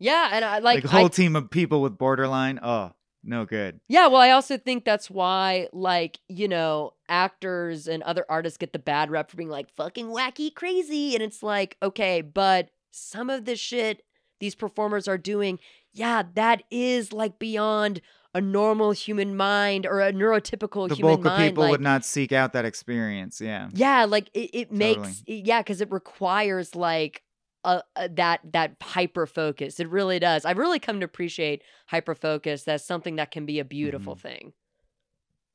[0.00, 2.58] Yeah, and I Like, like, a whole I, team of people with borderline.
[2.62, 2.92] Oh,
[3.24, 3.80] no good.
[3.88, 8.72] Yeah, well, I also think that's why, like, you know, actors and other artists get
[8.72, 11.14] the bad rep for being like fucking wacky crazy.
[11.14, 14.02] And it's like, okay, but some of the shit
[14.40, 15.58] these performers are doing,
[15.92, 18.00] yeah, that is like beyond
[18.34, 20.90] a normal human mind or a neurotypical human mind.
[20.90, 21.48] The human bulk of mind.
[21.50, 23.40] people like, would not seek out that experience.
[23.40, 23.68] Yeah.
[23.72, 25.08] yeah, like it, it Totally.
[25.08, 27.22] makes yeah, because it requires like
[27.64, 29.80] a, a that that hyper focus.
[29.80, 30.44] It really does.
[30.44, 34.20] I've really come to appreciate hyper focus That's something that can be a beautiful Mhm.
[34.20, 34.52] thing.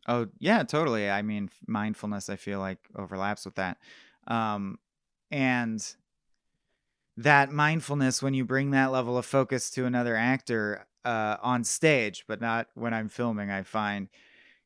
[0.05, 1.09] Oh, yeah, totally.
[1.09, 3.77] I mean, mindfulness, I feel like overlaps with that.
[4.27, 4.79] Um,
[5.31, 5.95] and
[7.17, 12.25] that mindfulness, when you bring that level of focus to another actor uh, on stage,
[12.27, 14.09] but not when I'm filming, I find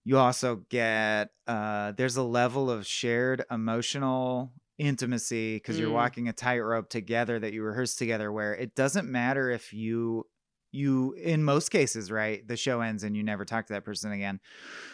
[0.03, 5.91] you also get uh, there's a level of shared emotional intimacy because you're Mm.
[5.91, 10.25] walking a tightrope together that you rehearse together where it doesn't matter if you
[10.71, 14.11] you in most cases right the show ends and you never talk to that person
[14.11, 14.39] again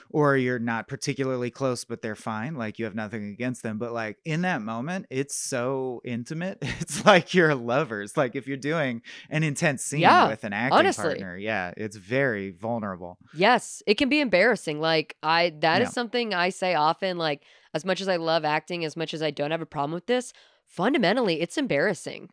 [0.10, 3.92] or you're not particularly close but they're fine like you have nothing against them but
[3.92, 9.02] like in that moment it's so intimate it's like you're lovers like if you're doing
[9.30, 11.04] an intense scene Yeah, with an acting honestly.
[11.04, 14.80] partner yeah it's very vulnerable Yes, it can be embarrassing.
[14.80, 15.94] Like I that is Yeah.
[15.94, 17.44] something I say often like
[17.74, 20.06] as much as I love acting, as much as I don't have a problem with
[20.06, 20.34] this,
[20.66, 22.30] fundamentally it's embarrassing.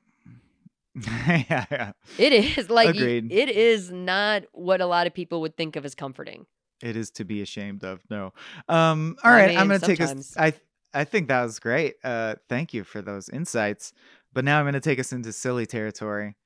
[1.27, 3.33] yeah yeah It is like Agreed.
[3.33, 6.47] it is not what a lot of people would think of as comforting.
[6.83, 8.33] it is to be ashamed of no
[8.69, 10.53] um all I right i'm gonna take us i
[10.95, 13.93] i think that was great uh thank you for those insights
[14.33, 16.37] but now i'm gonna take us into silly territory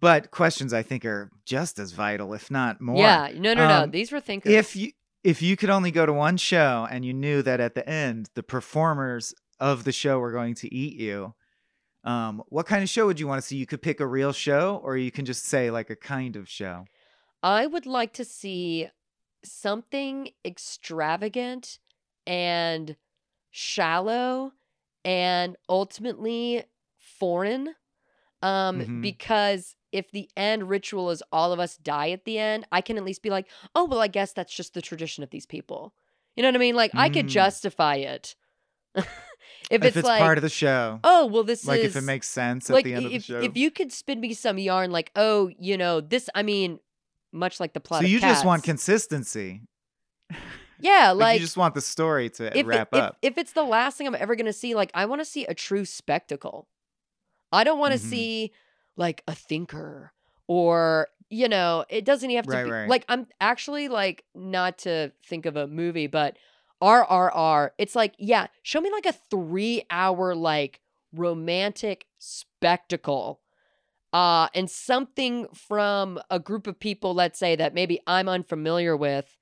[0.00, 2.98] but questions I think are just as vital, if not more.
[2.98, 3.82] Yeah, no, no, no.
[3.82, 4.52] Um, These were thinkers.
[4.52, 4.92] If you
[5.24, 8.30] if you could only go to one show and you knew that at the end
[8.34, 11.34] the performers of the show were going to eat you,
[12.04, 13.56] um, what kind of show would you want to see?
[13.56, 16.48] You could pick a real show, or you can just say like a kind of
[16.48, 16.86] show.
[17.42, 18.88] I would like to see
[19.44, 21.78] something extravagant
[22.26, 22.96] and
[23.50, 24.52] shallow
[25.04, 26.64] and ultimately
[26.98, 27.74] foreign.
[28.42, 29.02] Um, Mhm.
[29.02, 32.96] because if the end ritual is all of us die at the end, I can
[32.98, 35.94] at least be like, oh, well, I guess that's just the tradition of these people.
[36.36, 36.76] You know what I mean?
[36.76, 37.28] Like, I could Mm.
[37.28, 38.36] justify it.
[38.96, 39.06] if,
[39.70, 42.06] If it's, it's like, part of the show, oh, well, this like is if it
[42.06, 43.40] makes sense at the end of the if, show.
[43.40, 46.80] if you could spin me some yarn, like, oh, you know, this, I mean,
[47.32, 49.62] much like the plot so you just want consistency.
[50.80, 53.16] yeah, Like, like, you just want the story to if, wrap if, up.
[53.22, 55.44] if it's the last thing I'm ever going to see, like, I want to see
[55.46, 56.68] a true spectacle.
[57.52, 58.02] I don't want to Mhm.
[58.02, 58.52] see
[58.96, 60.12] like a thinker
[60.48, 62.88] or, you know, it doesn't even have to Right, be right.
[62.88, 66.36] like, I'm actually like, not to think of a movie, but
[66.82, 70.80] RRR, it's like, yeah, show me like a three hour, like,
[71.12, 73.40] romantic spectacle.
[74.12, 79.36] Uh, and something from a group of people, let's say that maybe I'm unfamiliar with,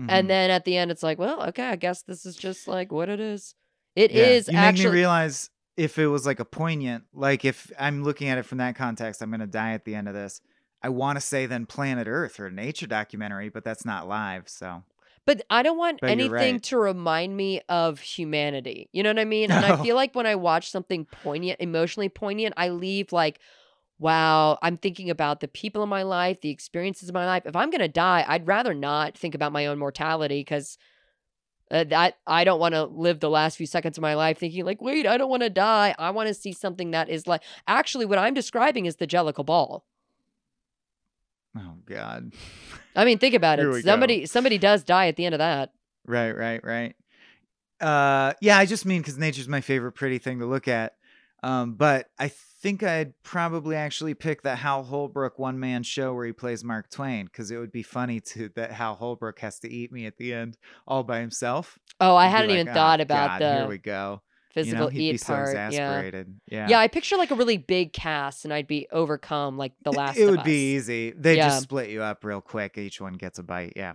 [0.00, 0.06] Mhm.
[0.08, 2.92] and then at the end, it's like, well, okay, I guess this is just like
[2.92, 3.54] what it is.
[3.94, 4.30] It Yeah.
[4.30, 4.84] is You make actually.
[4.86, 8.58] me realize if it was like a poignant, like if I'm looking at it from
[8.58, 10.40] that context, I'm gonna die at the end of this.
[10.82, 14.48] I want to say then Planet Earth or a nature documentary, but that's not live.
[14.48, 14.84] So
[15.26, 16.62] but I don't want anything right.
[16.62, 18.88] to remind me of humanity.
[18.92, 19.50] You know what I mean?
[19.50, 23.40] And I feel like when I watch something poignant, emotionally poignant, I leave like,
[23.98, 27.42] wow, I'm thinking about the people in my life, the experiences of my life.
[27.44, 30.78] If I'm going to die, I'd rather not think about my own mortality because
[31.72, 34.64] uh, that I don't want to live the last few seconds of my life thinking
[34.64, 35.92] like, wait, I don't want to die.
[35.98, 39.44] I want to see something that is like actually what I'm describing is the Jellicle
[39.44, 39.84] Ball.
[41.58, 42.32] oh god.
[42.96, 43.72] I mean, think about Here it.
[43.72, 43.80] go.
[43.80, 45.72] Somebody somebody does die at the end of that.
[46.06, 46.94] Right, right, right.
[47.80, 50.94] Uh, yeah, I just mean because nature's my favorite pretty thing to look at.
[51.42, 56.26] Um, but I think I'd probably actually pick that Hal Holbrook one man show where
[56.26, 59.70] he plays Mark Twain because it would be funny to that Hal Holbrook has to
[59.70, 61.78] eat me at the end all by himself.
[62.00, 64.22] Oh, I hadn't like, even "Oh, thought about God, Here we go.
[64.56, 65.54] Physical you know, eat be so part.
[65.54, 66.22] yeah.
[66.48, 66.68] Yeah.
[66.68, 70.16] Yeah, I picture like a really big cast and I'd be overcome like the last
[70.16, 70.44] It would Us.
[70.44, 71.12] be easy.
[71.16, 71.48] They Yeah.
[71.48, 72.78] just split you up real quick.
[72.78, 73.74] Each one gets a bite.
[73.76, 73.94] Yeah.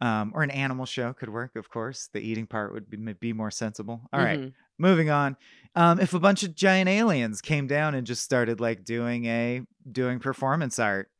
[0.00, 2.10] Um, or an animal show could work, of course.
[2.12, 4.02] The eating part would be, be more sensible.
[4.12, 4.52] All right, Mhm.
[4.78, 5.36] moving on.
[5.74, 9.62] Um, if a bunch of giant aliens came down and just started like doing a
[9.90, 11.10] doing performance art,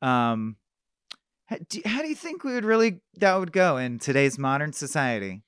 [0.00, 0.56] um,
[1.48, 5.42] how do you think we would really that would go in today's modern society?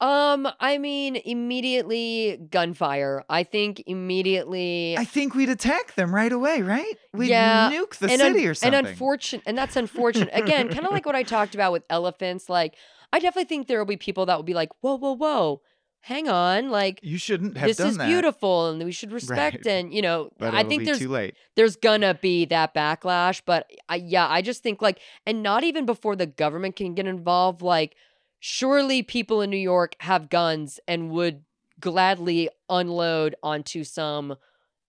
[0.00, 3.24] Um, I mean, immediately gunfire.
[3.30, 6.96] I think immediately I think we'd attack them right away, right?
[7.12, 8.78] We'd Yeah, nuke the and un- city or something.
[8.78, 10.30] And unfortunate, and that's unfortunate.
[10.32, 12.48] Again, kind of like what I talked about with elephants.
[12.48, 12.74] Like,
[13.12, 15.62] I definitely think there will be people that will be like, "Whoa, whoa, whoa,
[16.00, 16.70] hang on!
[16.70, 18.06] Like, you shouldn't have this is that.
[18.06, 19.66] beautiful, and we should respect." Right.
[19.66, 21.34] And you know, But I think there's too late.
[21.54, 23.40] there's gonna be that backlash.
[23.46, 27.06] But I, yeah, I just think like, and not even before the government can get
[27.06, 27.62] involved.
[27.62, 27.96] Like,
[28.38, 31.44] surely people in New York have guns and would
[31.80, 34.36] gladly unload onto some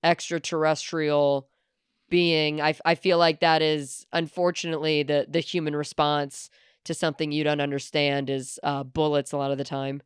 [0.03, 1.49] extraterrestrial
[2.09, 2.61] being.
[2.61, 6.49] I, I feel like that is unfortunately the the human response
[6.85, 10.01] to something you don't understand is uh, bullets a lot of the time.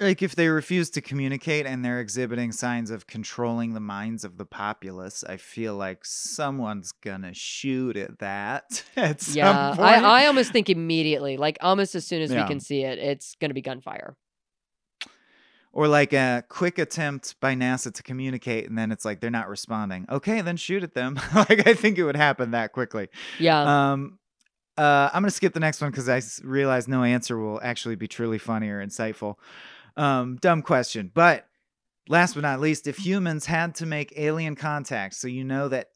[0.00, 4.38] Like if they refuse to communicate and they're exhibiting signs of controlling the minds of
[4.38, 9.76] the populace, I feel like someone's gonna shoot at that at Yeah.
[9.78, 12.42] I, I almost think immediately, like almost as soon as Yeah.
[12.42, 14.16] we can see it, it's going to be gunfire.
[15.72, 19.48] or like a quick attempt by NASA to communicate, and then it's like they're not
[19.48, 20.06] responding.
[20.08, 21.18] Okay, then shoot at them.
[21.34, 23.08] like I think it would happen that quickly.
[23.40, 23.92] Yeah.
[23.92, 24.18] Um,
[24.76, 27.94] uh, I'm gonna skip the next one because I s- realize no answer will actually
[27.96, 29.34] be truly funny or insightful.
[29.96, 31.46] Um, dumb question, but
[32.08, 35.88] last but not least, if humans had to make alien contact, so you know that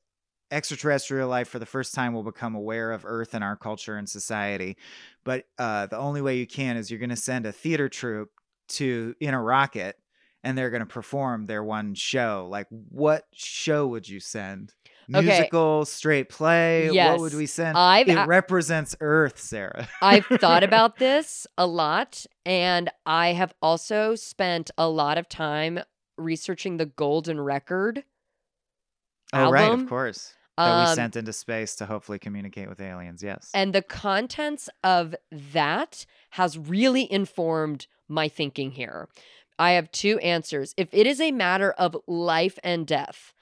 [0.51, 4.09] extraterrestrial life for the first time will become aware of Earth and our culture and
[4.09, 4.76] society,
[5.24, 8.30] but uh, the only way you can is you're gonna send a theater troupe
[8.68, 9.96] to in a rocket.
[10.44, 12.46] And they're going to perform their one show.
[12.49, 14.72] Like, what show would you send?
[15.15, 15.27] Okay.
[15.27, 16.91] Musical, straight play?
[16.91, 17.79] What would we send?
[17.79, 19.89] I've it represents Earth, Sarah.
[20.03, 25.81] I've thought about this a lot, and I have also spent a lot of time
[26.19, 28.05] researching the Golden Record.
[29.33, 30.35] oh, right, of course.
[30.59, 33.23] That we Um, sent into space to hopefully communicate with aliens.
[33.23, 33.51] Yes.
[33.55, 39.09] And the contents of that has really informed my thinking here.
[39.59, 40.75] I have two answers.
[40.77, 43.33] If it is a matter of life and death,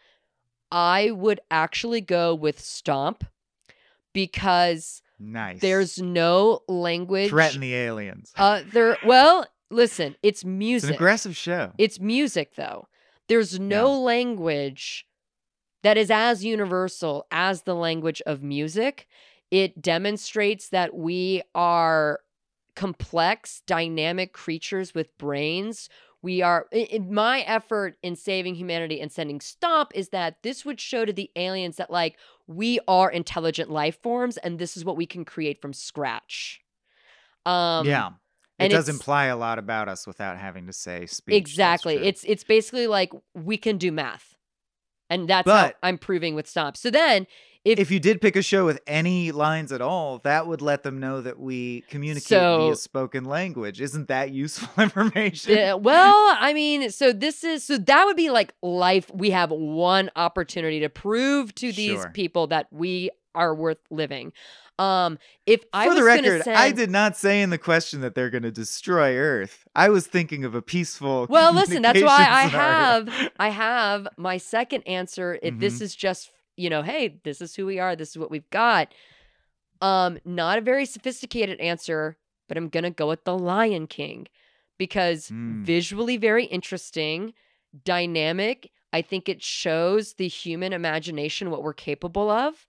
[0.71, 3.25] I would actually go with Stomp
[4.13, 5.61] because Nice.
[5.61, 7.31] there's no language.
[7.31, 8.33] threaten the aliens.
[8.37, 8.99] Uh, there.
[9.05, 10.95] Well, listen, it's it's an music.
[10.95, 11.73] aggressive show.
[11.79, 12.89] It's music, though.
[13.29, 15.07] There's no language
[15.83, 19.07] that is as universal as the language of music.
[19.51, 22.21] It demonstrates that we are
[22.75, 25.89] complex, dynamic creatures with brains.
[26.27, 26.67] We are,
[27.09, 31.31] my effort in saving humanity and sending Stomp is that this would show to the
[31.37, 32.17] aliens that, like,
[32.49, 36.61] we are intelligent life forms and this is what we can create from scratch.
[37.45, 38.11] Um, yeah.
[38.59, 41.37] It does imply a lot about us without having to say speech.
[41.37, 41.95] Exactly.
[41.95, 44.35] It's it's basically like we can do math.
[45.09, 46.77] And that's But- how I'm proving with Stomp.
[46.77, 47.29] So then
[47.67, 50.83] if, if you did pick a show with any lines at all, that would let
[50.85, 53.81] them know that we communicate So- via spoken language.
[53.81, 55.59] Isn't that useful information?
[55.59, 59.11] uh, well, I mean, so this is so that would be like life.
[59.13, 62.11] We have one opportunity to prove to these Sure.
[62.11, 64.33] people that we are worth living.
[64.79, 68.15] Um, if I For the record, send, I did not say in the question that
[68.15, 69.67] they're going to destroy Earth.
[69.75, 71.27] I was thinking of a peaceful.
[71.31, 73.09] Well, listen, that's why I have
[73.39, 75.39] I have my second answer.
[75.43, 75.83] If this Mhm.
[75.83, 78.93] is just, you know, hey, this is who we are, this is what we've got.
[79.83, 82.17] Um, not a very sophisticated answer,
[82.49, 84.27] but I'm gonna go with the Lion King
[84.79, 85.65] because Mm.
[85.65, 87.35] visually very interesting,
[87.85, 88.71] dynamic.
[88.93, 92.67] I think it shows the human imagination what we're capable of.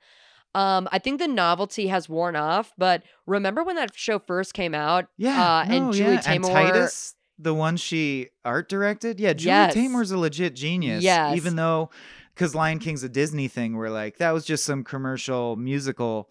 [0.56, 4.74] Um, I think the novelty has worn off, but remember when that show first came
[4.74, 5.08] out?
[5.18, 6.22] Yeah, uh, and Julie yeah.
[6.26, 9.20] And Taymor- Titus, the one she art directed.
[9.20, 9.76] Yeah, Julie Yes.
[9.76, 11.04] Taymor's a legit genius.
[11.04, 11.36] Yes.
[11.38, 11.90] even though
[12.38, 16.30] because Lion King's a Disney thing, we're like that was just some commercial musical.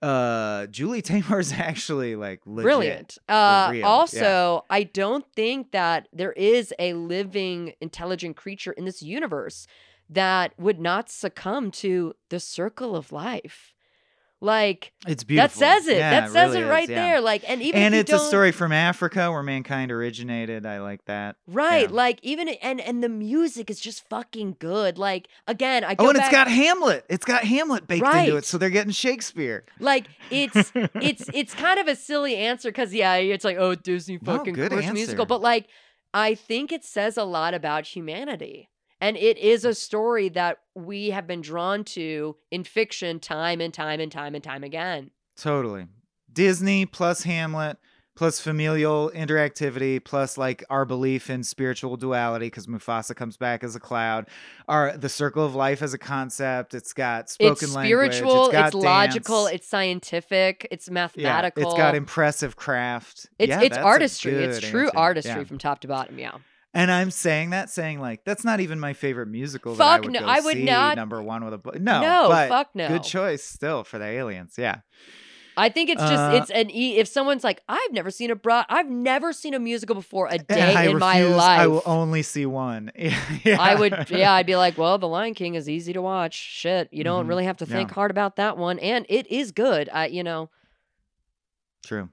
[0.00, 2.64] Uh, Julie is actually like legit.
[2.64, 3.18] brilliant.
[3.28, 3.86] Uh, real, yeah.
[3.86, 9.66] also, I don't think that there is a living, intelligent creature in this universe
[10.08, 13.69] that would not succumb to the circle of life.
[14.42, 15.48] Like It's beautiful.
[15.48, 15.98] that says it.
[15.98, 17.06] Yeah, that says really it right is, yeah.
[17.06, 17.20] there.
[17.20, 20.64] Like, and even and it's a story from Africa where mankind originated.
[20.64, 21.36] I like that.
[21.46, 21.90] right?
[21.90, 21.94] yeah.
[21.94, 24.96] Like even and and the music is just fucking good.
[24.96, 27.04] Like again, I oh, go Oh, and back, it's got Hamlet.
[27.10, 29.64] It's got Hamlet baked into it, so they're getting Shakespeare.
[29.78, 34.18] like it's it's it's kind of a silly answer because yeah, it's like oh Disney
[34.22, 35.66] No, fucking good commercial musical, but like
[36.14, 38.69] I think it says a lot about humanity,
[39.00, 43.72] and it is a story that we have been drawn to in fiction time and
[43.72, 45.10] time and time and time again.
[45.36, 45.86] Totally.
[46.32, 47.78] Disney plus Hamlet
[48.16, 53.74] plus familial interactivity plus like our belief in spiritual duality because Mufasa comes back as
[53.74, 54.26] a cloud.
[54.68, 56.74] Our the circle of life as a concept.
[56.74, 58.16] It's got spoken it's language.
[58.16, 61.62] It's, got it's logical, it's scientific, it's yeah, mathematical.
[61.62, 63.28] it's got impressive craft.
[63.38, 64.34] It's Yeah, it's artistry.
[64.34, 64.98] It's true answer.
[64.98, 65.44] artistry Yeah.
[65.44, 66.18] from top to bottom.
[66.18, 66.32] Yeah.
[66.72, 69.74] And I'm saying that, saying like that's not even my favorite musical.
[69.74, 71.78] that I Fuck would no, go I would see, not- Number one with a bu-
[71.80, 72.86] no, No, but fuck no.
[72.88, 74.54] Good choice still for the aliens.
[74.56, 74.76] Yeah,
[75.56, 76.96] I think it's just Uh, it's an e.
[76.98, 80.38] If someone's like, I've never seen a broad, I've never seen a musical before a
[80.38, 81.60] day in my life.
[81.60, 82.92] I will only see one.
[82.96, 83.56] yeah.
[83.58, 86.34] I would, yeah, I'd be like, well, The Lion King is easy to watch.
[86.34, 87.30] Shit, you don't Mhm.
[87.30, 87.74] really have to Yeah.
[87.78, 89.88] think hard about that one, and it is good.
[89.92, 90.50] I, you know,
[91.84, 92.10] True.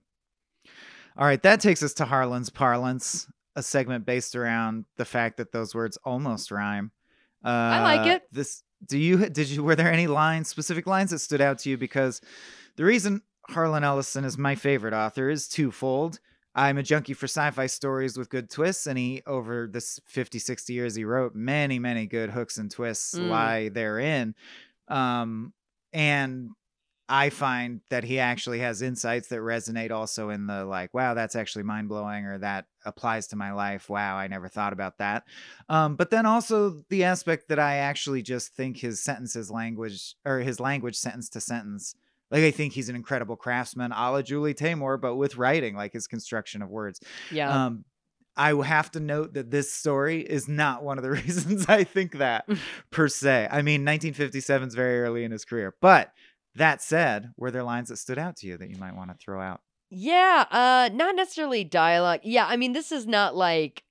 [1.15, 3.27] All right, that takes us to Harlan's parlance,
[3.57, 6.91] a segment based around the fact that those words almost rhyme.
[7.43, 8.21] Uh, I like it.
[8.31, 11.69] This do you did you were there any lines specific lines that stood out to
[11.69, 12.21] you because
[12.77, 16.19] the reason Harlan Ellison is my favorite author is twofold.
[16.53, 20.73] I'm a junkie for sci-fi stories with good twists and he over this 50 60
[20.73, 23.29] years he wrote many many good hooks and twists Mm.
[23.29, 24.35] lie therein.
[24.87, 25.53] Um
[25.93, 26.49] and
[27.09, 31.35] I find that he actually has insights that resonate also in the like, wow, that's
[31.35, 33.89] actually mind blowing, or that applies to my life.
[33.89, 35.23] Wow, I never thought about that.
[35.69, 40.39] Um, but then also the aspect that I actually just think his sentences language or
[40.39, 41.95] his language sentence to sentence.
[42.29, 45.93] Like I think he's an incredible craftsman, a la Julie Taymor, but with writing, like
[45.93, 46.99] his construction of words.
[47.31, 47.85] yeah, Um,
[48.37, 52.19] I have to note that this story is not one of the reasons I think
[52.19, 52.47] that
[52.91, 53.47] per se.
[53.49, 56.11] I mean, 1957 is very early in his career, but
[56.57, 59.17] that said, were there lines that stood out to you that you might want to
[59.17, 59.61] throw out?
[59.89, 62.19] yeah, uh, not necessarily dialogue.
[62.23, 63.83] Yeah, I mean, this is not like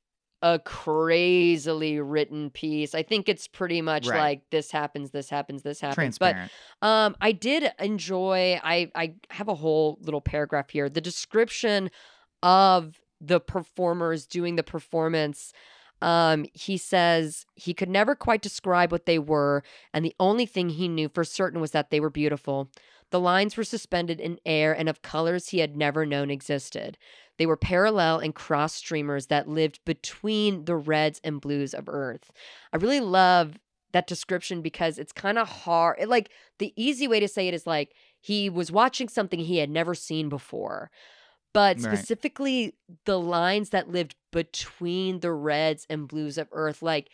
[0.42, 2.94] a crazily written piece.
[2.94, 4.18] I think it's pretty much Right.
[4.20, 6.18] like this happens, this happens, this happens.
[6.18, 6.36] But
[6.82, 8.60] Um, I did enjoy.
[8.62, 10.90] I I have a whole little paragraph here.
[10.90, 11.90] The description
[12.42, 15.52] of the performers doing the performance.
[16.02, 20.68] Um, he says he could never quite describe what they were, and the only thing
[20.68, 22.70] he knew for certain was that they were beautiful.
[23.10, 26.98] The lines were suspended in air and of colors he had never known existed.
[27.38, 32.32] They were parallel and cross streamers that lived between the reds and blues of Earth.
[32.72, 33.58] I really love
[33.92, 35.96] that description because it's kind of hard.
[35.98, 39.58] It, like the easy way to say it is like he was watching something he
[39.58, 40.90] had never seen before.
[41.56, 41.96] But Right.
[41.96, 42.74] specifically
[43.06, 47.08] the lines that lived between the reds and blues of earth like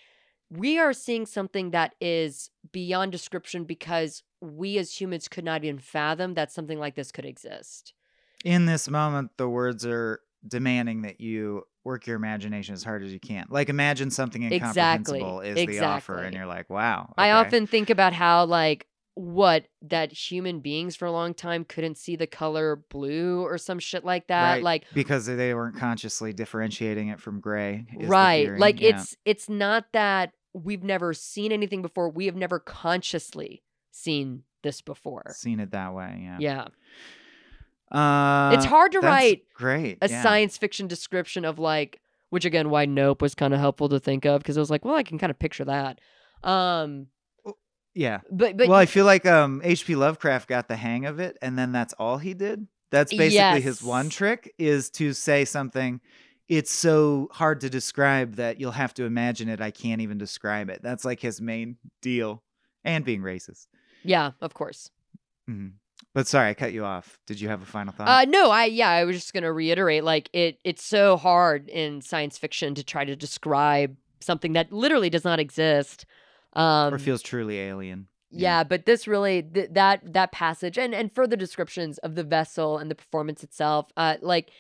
[0.51, 5.78] we are seeing something that is beyond description because we as humans could not even
[5.78, 7.95] fathom that something like this could exist.
[8.45, 13.12] In this moment, the words are demanding that you work your imagination as hard as
[13.12, 13.47] you can.
[13.49, 17.14] Like imagine something Exactly, incomprehensible is the offer, and you're like, wow.
[17.16, 21.98] I often think about how like what that human beings for a long time couldn't
[21.98, 24.54] see the color blue or some shit like that.
[24.54, 27.86] Right, Like because they weren't consciously differentiating it from gray.
[28.00, 28.56] right.
[28.58, 28.90] Like yeah.
[28.90, 32.08] it's it's not that we've never seen anything before.
[32.08, 35.32] We have never consciously seen this before.
[35.34, 36.20] seen it that way.
[36.22, 36.36] Yeah.
[36.40, 36.68] Yeah.
[37.92, 39.98] Uh, it's hard to write Great.
[40.00, 40.22] a yeah.
[40.22, 42.00] science fiction description of like
[42.30, 44.82] which again why nope was kind of helpful to think of because it was like
[44.82, 46.00] well i can kind of picture that
[46.42, 47.08] um
[47.95, 48.20] Yeah.
[48.30, 49.97] but but well, I feel like um H.P.
[49.97, 52.66] Lovecraft got the hang of it, and then that's all he did.
[52.90, 56.01] That's basically his one trick is to say something.
[56.49, 59.61] It's so hard to describe that you'll have to imagine it.
[59.62, 60.82] I can't even describe it.
[60.82, 62.43] That's like his main deal,
[62.84, 63.66] and being racist.
[64.05, 64.90] yeah of course
[65.51, 65.72] Mhm.
[66.14, 67.18] But sorry, I cut you off.
[67.26, 68.09] Did you have a final thought?
[68.09, 72.01] uh no i yeah i was just gonna reiterate like it it's so hard in
[72.03, 76.05] science fiction to try to describe something that literally does not exist
[76.55, 78.09] um or feels truly alien?
[78.34, 82.78] Yeah, but this really th- that that passage and and further descriptions of the vessel
[82.78, 84.50] and the performance itself, uh, like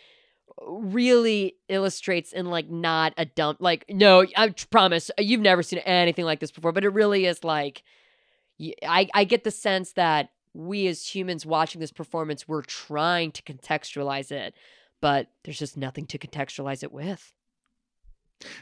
[0.60, 3.60] really illustrates in like not a dump.
[3.60, 7.42] Like no, i promise you've never seen anything like this before, but it really is
[7.44, 7.82] like
[8.86, 13.42] i i get the sense that we as humans watching this performance we're trying to
[13.42, 14.54] contextualize it,
[15.00, 17.32] but there's just nothing to contextualize it with.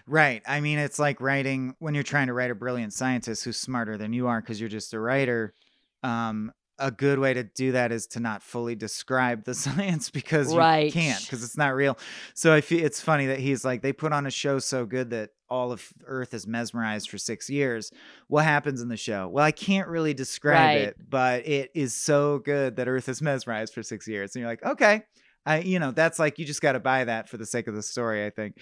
[0.06, 0.42] Right.
[0.46, 3.96] I mean, it's like writing when you're trying to write a brilliant scientist who's smarter
[3.96, 5.54] than you are because you're just a writer.
[6.02, 6.52] Um,
[6.82, 10.50] a good way to do that is to not fully describe the science because
[10.86, 11.98] you can't because it's not real.
[12.34, 15.10] So I feel it's funny that he's like they put on a show so good
[15.10, 17.92] that all of Earth is mesmerized for six years.
[18.28, 19.28] What happens in the show?
[19.28, 20.76] Well, I can't really describe Right.
[20.78, 24.50] it, but it is so good that Earth is mesmerized for six years, and you're
[24.50, 25.02] like, okay.
[25.46, 27.74] I, you know, that's like you just got to buy that for the sake of
[27.74, 28.24] the story.
[28.24, 28.56] I think.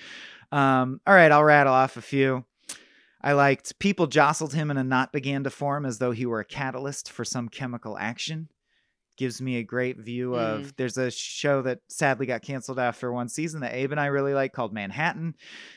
[0.52, 2.44] Um, all right, I'll rattle off a few.
[3.20, 6.40] I liked people jostled him and a knot began to form as though he were
[6.40, 8.48] a catalyst for some chemical action.
[9.16, 10.76] Gives me a great view of.
[10.76, 14.32] There's a show that sadly got canceled after one season that Abe and I really
[14.32, 15.34] like called Manhattan.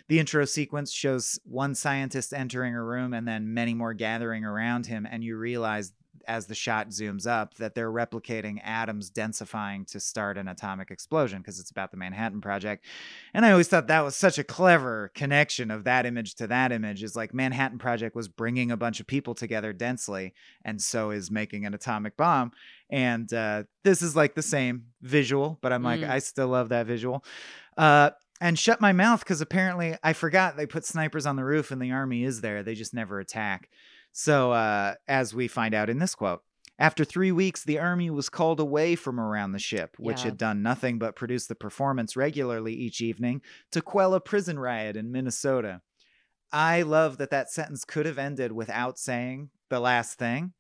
[0.10, 4.86] The intro sequence shows one scientist entering a room and then many more gathering around
[4.86, 5.92] him, and you realize
[6.28, 11.40] as the shot zooms up that they're replicating atoms densifying to start an atomic explosion
[11.40, 12.86] because it's about the Manhattan Project.
[13.34, 16.72] And I always thought that was such a clever connection of that image to that
[16.72, 17.04] image.
[17.04, 20.34] Is like Manhattan Project was bringing a bunch of people together densely,
[20.66, 22.52] and so is making an atomic bomb.
[22.90, 26.10] And uh, this is like the same visual, but I'm like, Mm.
[26.10, 27.24] I still love that visual.
[27.78, 31.72] Uh, and shut my mouth because apparently I forgot they put snipers on the roof
[31.72, 32.64] and the army is there.
[32.64, 33.70] They just never attack.
[34.12, 36.42] So, uh, as we find out in this quote,
[36.80, 40.26] after three weeks, the army was called away from around the ship, which Yeah.
[40.26, 43.42] had done nothing but produce the performance regularly each evening
[43.72, 45.82] to quell a prison riot in Minnesota.
[46.52, 50.54] I love that that sentence could have ended without saying the last thing.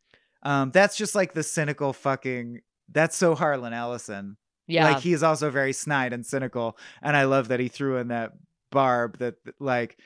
[0.43, 2.62] Um, that's just like the cynical fucking.
[2.89, 4.38] That's so Harlan Ellison.
[4.68, 7.97] Yeah, Like he is also very snide and cynical, and I love that he threw
[7.97, 8.34] in that
[8.72, 9.97] barb that like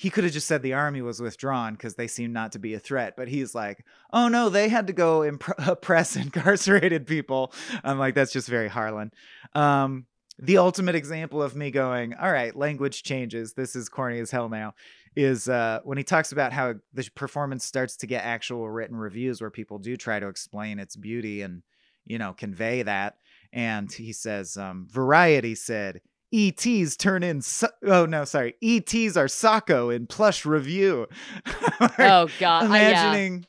[0.00, 2.72] he could have just said the army was withdrawn because they seem not to be
[2.72, 3.84] a threat, but he's like,
[4.14, 7.52] oh no, they had to go imp- oppress incarcerated people.
[7.84, 9.12] I'm like, that's just very Harlan.
[9.54, 10.06] Um,
[10.38, 13.52] the ultimate example of me going, all right, language changes.
[13.52, 14.72] This is corny as hell now.
[15.16, 19.42] Is uh, when he talks about how the performance starts to get actual written reviews
[19.42, 21.62] where people do try to explain its beauty and
[22.06, 23.16] you know convey that
[23.52, 26.00] and he says um, variety said
[26.32, 27.40] ETs turn in.
[27.42, 28.54] So- oh no, sorry.
[28.62, 31.06] ETs are Socko in plush review.
[31.98, 32.90] Oh god, I- yeah.
[33.10, 33.46] imagining.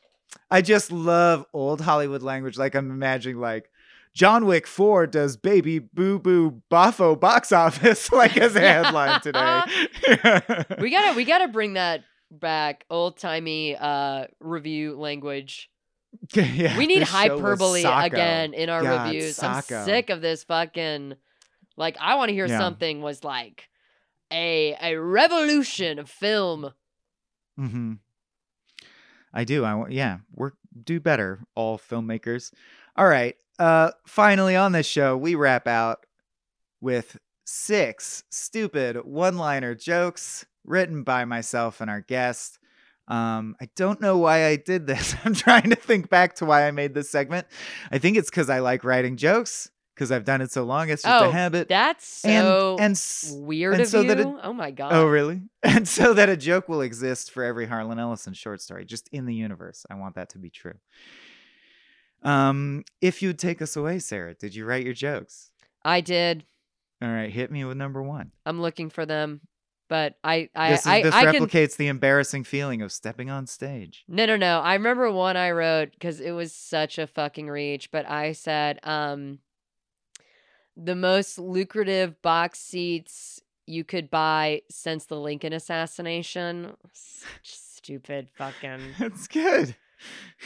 [0.50, 2.56] I just love old Hollywood language.
[2.58, 3.70] Like I'm imagining like
[4.14, 9.62] John Wick 4 does baby boo boo boffo box office like as a headline today.
[10.80, 15.70] we gotta we gotta bring that back old timey uh review language
[16.34, 19.78] Yeah, we need this show was hyperbole again in our God, reviews Socko.
[19.80, 21.14] i'm sick of this fucking
[21.76, 22.58] like i want to hear Yeah.
[22.58, 23.68] something was like
[24.32, 26.72] a a revolution of film
[27.56, 27.94] hmm
[29.34, 29.64] I do.
[29.64, 29.92] I want.
[29.92, 30.56] Yeah, work.
[30.84, 32.52] Do better, all filmmakers.
[32.96, 33.34] All right.
[33.58, 36.04] Uh, finally on this show, we wrap out
[36.82, 37.16] with
[37.46, 42.58] six stupid one-liner jokes written by myself and our guest.
[43.08, 45.14] Um, I don't know why I did this.
[45.24, 47.46] I'm trying to think back to why I made this segment.
[47.90, 49.70] I think it's because I like writing jokes
[50.02, 50.90] because I've done it so long.
[50.90, 51.68] It's just Oh, a habit.
[51.68, 54.08] That's so and and weird and of so you.
[54.08, 54.92] that it- oh my god.
[54.92, 55.42] oh really?
[55.62, 59.26] And so that a joke will exist for every Harlan Ellison short story, just in
[59.26, 59.86] the universe.
[59.88, 60.74] I want that to be true.
[62.22, 65.50] Um, if you'd take us away, Sarah, did you write your jokes?
[65.84, 66.44] I did.
[67.00, 68.30] All right, hit me with number one.
[68.46, 69.40] I'm looking for them,
[69.88, 71.34] but I I this is, I, this I can.
[71.46, 74.04] replicates the embarrassing feeling of stepping on stage.
[74.06, 74.60] No, no, no.
[74.60, 78.78] I remember one I wrote because it was such a fucking reach, but I said,
[78.84, 79.40] um,
[80.76, 86.74] the most lucrative box seats you could buy since the Lincoln assassination.
[86.92, 88.80] Such stupid fucking.
[88.98, 89.76] That's good.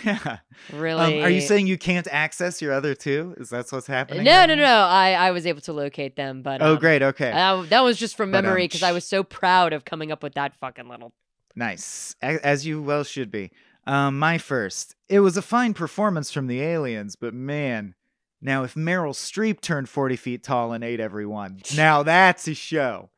[0.05, 0.39] Yeah.
[0.71, 1.21] Really?
[1.21, 3.35] Um, are you saying you can't access your other two?
[3.39, 4.25] Is that what's happening?
[4.25, 4.63] No, right no, now?
[4.63, 4.87] no.
[4.87, 7.03] I I was able to locate them, but Oh, um, great.
[7.03, 7.33] Okay.
[7.33, 10.13] uh, that was just from um, memory because I sh- was so proud of coming
[10.13, 11.15] up with that fucking little.
[11.55, 13.51] Nice, as you well should be.
[13.87, 14.95] Um, my first.
[15.09, 17.95] It was a fine performance from the aliens, but man,
[18.41, 23.11] now if Meryl Streep turned forty feet tall and ate everyone, now that's a show.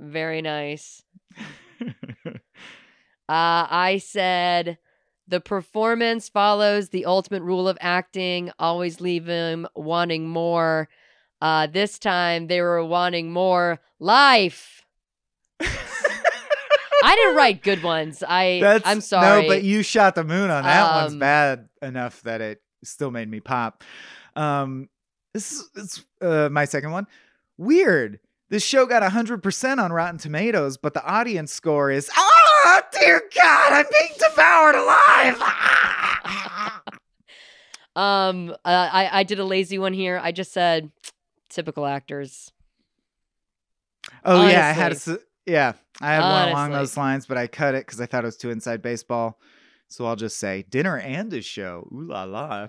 [0.00, 1.02] Very nice.
[3.28, 4.76] Uh, I said
[5.26, 10.88] the performance follows the ultimate rule of acting, always leave him wanting more.
[11.40, 14.84] Uh, this time they were wanting more life.
[15.60, 18.22] I didn't write good ones.
[18.26, 19.42] I That's I'm sorry.
[19.42, 23.10] No, but you shot the moon on that one's Um, bad enough that it still
[23.10, 23.82] made me pop.
[24.36, 24.88] Um,
[25.34, 27.06] this is it's, uh, my second one.
[27.58, 28.20] Weird.
[28.50, 33.72] This show got 100% on Rotten Tomatoes, but the audience score is, oh, dear God,
[33.72, 35.42] I'm being devoured alive.
[37.94, 40.18] um uh, I I did a lazy one here.
[40.22, 40.90] I just said
[41.50, 42.52] typical actors.
[44.24, 47.74] oh, yeah, I had a, yeah, I had one along those lines, but I cut
[47.74, 49.38] it because I thought it was too inside baseball.
[49.88, 51.86] So I'll just say dinner and a show.
[51.92, 52.68] Ooh la la.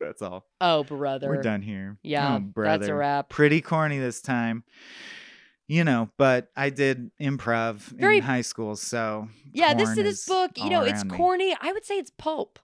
[0.00, 0.46] That's all.
[0.60, 1.28] Oh, brother.
[1.28, 1.98] We're done here.
[2.02, 3.28] Yeah, Oh, that's a wrap.
[3.28, 4.64] Pretty corny this time.
[5.68, 10.26] You know, but I did improv Very- in high school, so Yeah, this corn this
[10.26, 11.16] book, you know, it's around me.
[11.16, 11.56] corny.
[11.60, 12.58] I would say it's pulp.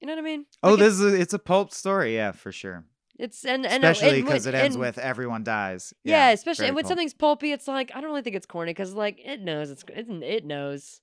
[0.00, 0.46] You know what I mean?
[0.62, 2.84] Oh, Like, this is a, it's a pulp story, yeah, for sure.
[3.18, 5.92] it's and and uh, Especially because it ends and- with everyone dies.
[6.04, 6.90] yeah, especially very and when pulp.
[6.90, 9.82] something's pulpy, it's like I don't really think it's corny because like it knows it's
[9.88, 11.00] it, it knows.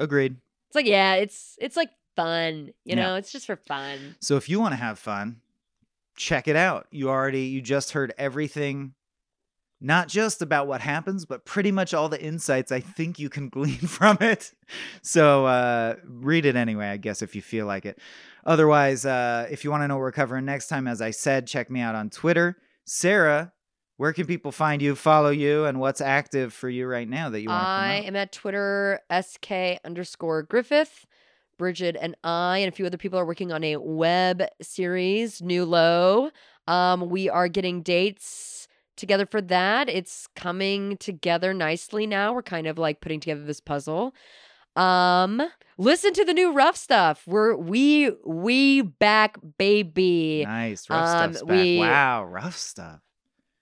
[0.00, 0.36] Agreed.
[0.68, 1.90] It's like yeah, it's it's like
[2.22, 2.66] fun.
[2.84, 3.02] You Yeah.
[3.06, 4.16] know, it's just for fun.
[4.20, 5.40] So if you want to have fun,
[6.16, 6.86] check it out.
[6.90, 8.94] You already you just heard everything
[9.80, 13.48] not just about what happens, but pretty much all the insights I think you can
[13.56, 14.52] glean from it.
[15.02, 17.98] So uh read it anyway, I guess if you feel like it.
[18.44, 21.46] Otherwise, uh if you want to know what we're covering next time, as I said,
[21.46, 22.56] check me out on Twitter.
[22.84, 23.52] Sarah,
[23.98, 27.40] where can people find you, follow you, and what's active for you right now that
[27.40, 29.50] you want to I am at Twitter sk
[29.84, 31.06] underscore Griffith.
[31.58, 35.64] Bridget and I and a few other people are working on a web series, New
[35.64, 36.30] Low.
[36.66, 39.88] Um, we are getting dates together for that.
[39.88, 42.32] It's coming together nicely now.
[42.32, 44.14] We're kind of like putting together this puzzle.
[44.76, 45.42] Um,
[45.76, 47.24] listen to the new rough stuff.
[47.26, 50.44] We're we we back baby.
[50.46, 50.88] Nice.
[50.88, 51.56] Rough um, stuff's back.
[51.64, 53.00] we- Wow, rough stuff.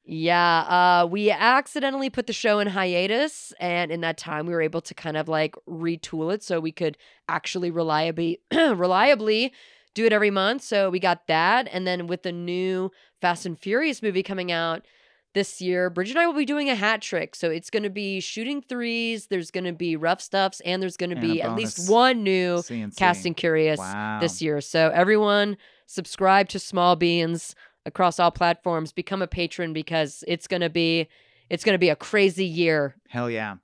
[0.09, 0.61] Yeah,
[1.03, 4.81] uh, we accidentally put the show in hiatus, and in that time, we were able
[4.83, 6.97] to kind of like retool it so we could
[7.29, 9.53] actually reliably, reliably
[9.95, 10.63] do it every month.
[10.63, 14.87] So we got that, and then with the new Fast and Furious movie coming out
[15.35, 17.35] this year, Bridget and I will be doing a hat trick.
[17.35, 19.27] So it's going to be shooting threes.
[19.27, 22.59] There's going to be rough stuffs, and there's going to be at least one new
[22.59, 22.97] CNC.
[22.97, 24.21] Casting Curious Wow.
[24.21, 24.61] this year.
[24.61, 27.57] So everyone subscribe to Small Beans
[27.87, 28.93] across all platforms.
[28.93, 31.09] Become a patron because it's gonna be
[31.49, 32.97] it's gonna be a crazy year.
[33.09, 33.57] Hell yeah.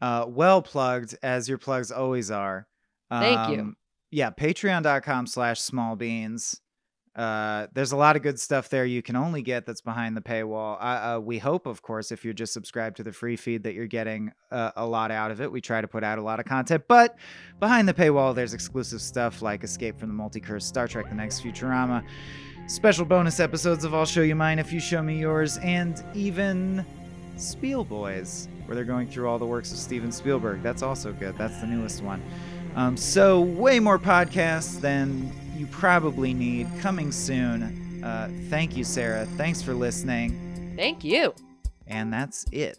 [0.00, 2.66] Uh, well plugged, as your plugs always are.
[3.10, 3.60] Thank you.
[3.60, 3.76] Um,
[4.10, 6.60] Yeah, patreon.com slash small beans.
[7.16, 10.20] Uh, there's a lot of good stuff there you can only get that's behind the
[10.20, 10.76] paywall.
[10.80, 13.74] Uh, uh, we hope, of course, if you're just subscribed to the free feed, that
[13.74, 15.50] you're getting uh, a lot out of it.
[15.50, 17.16] We try to put out a lot of content, but
[17.60, 21.40] behind the paywall, there's exclusive stuff like Escape from the Multicurse, Star Trek The Next
[21.44, 22.04] Futurama,
[22.66, 26.84] special bonus episodes of I'll Show You Mine If You Show Me Yours, and even
[27.36, 30.62] Spiel Boys, where they're going through all the works of Steven Spielberg.
[30.62, 31.36] That's also good.
[31.36, 32.22] That's the newest one.
[32.74, 38.02] Um, so, way more podcasts than you probably need coming soon.
[38.02, 39.26] Uh, thank you, Sarah.
[39.36, 40.74] Thanks for listening.
[40.76, 41.34] Thank you.
[41.86, 42.78] And that's it.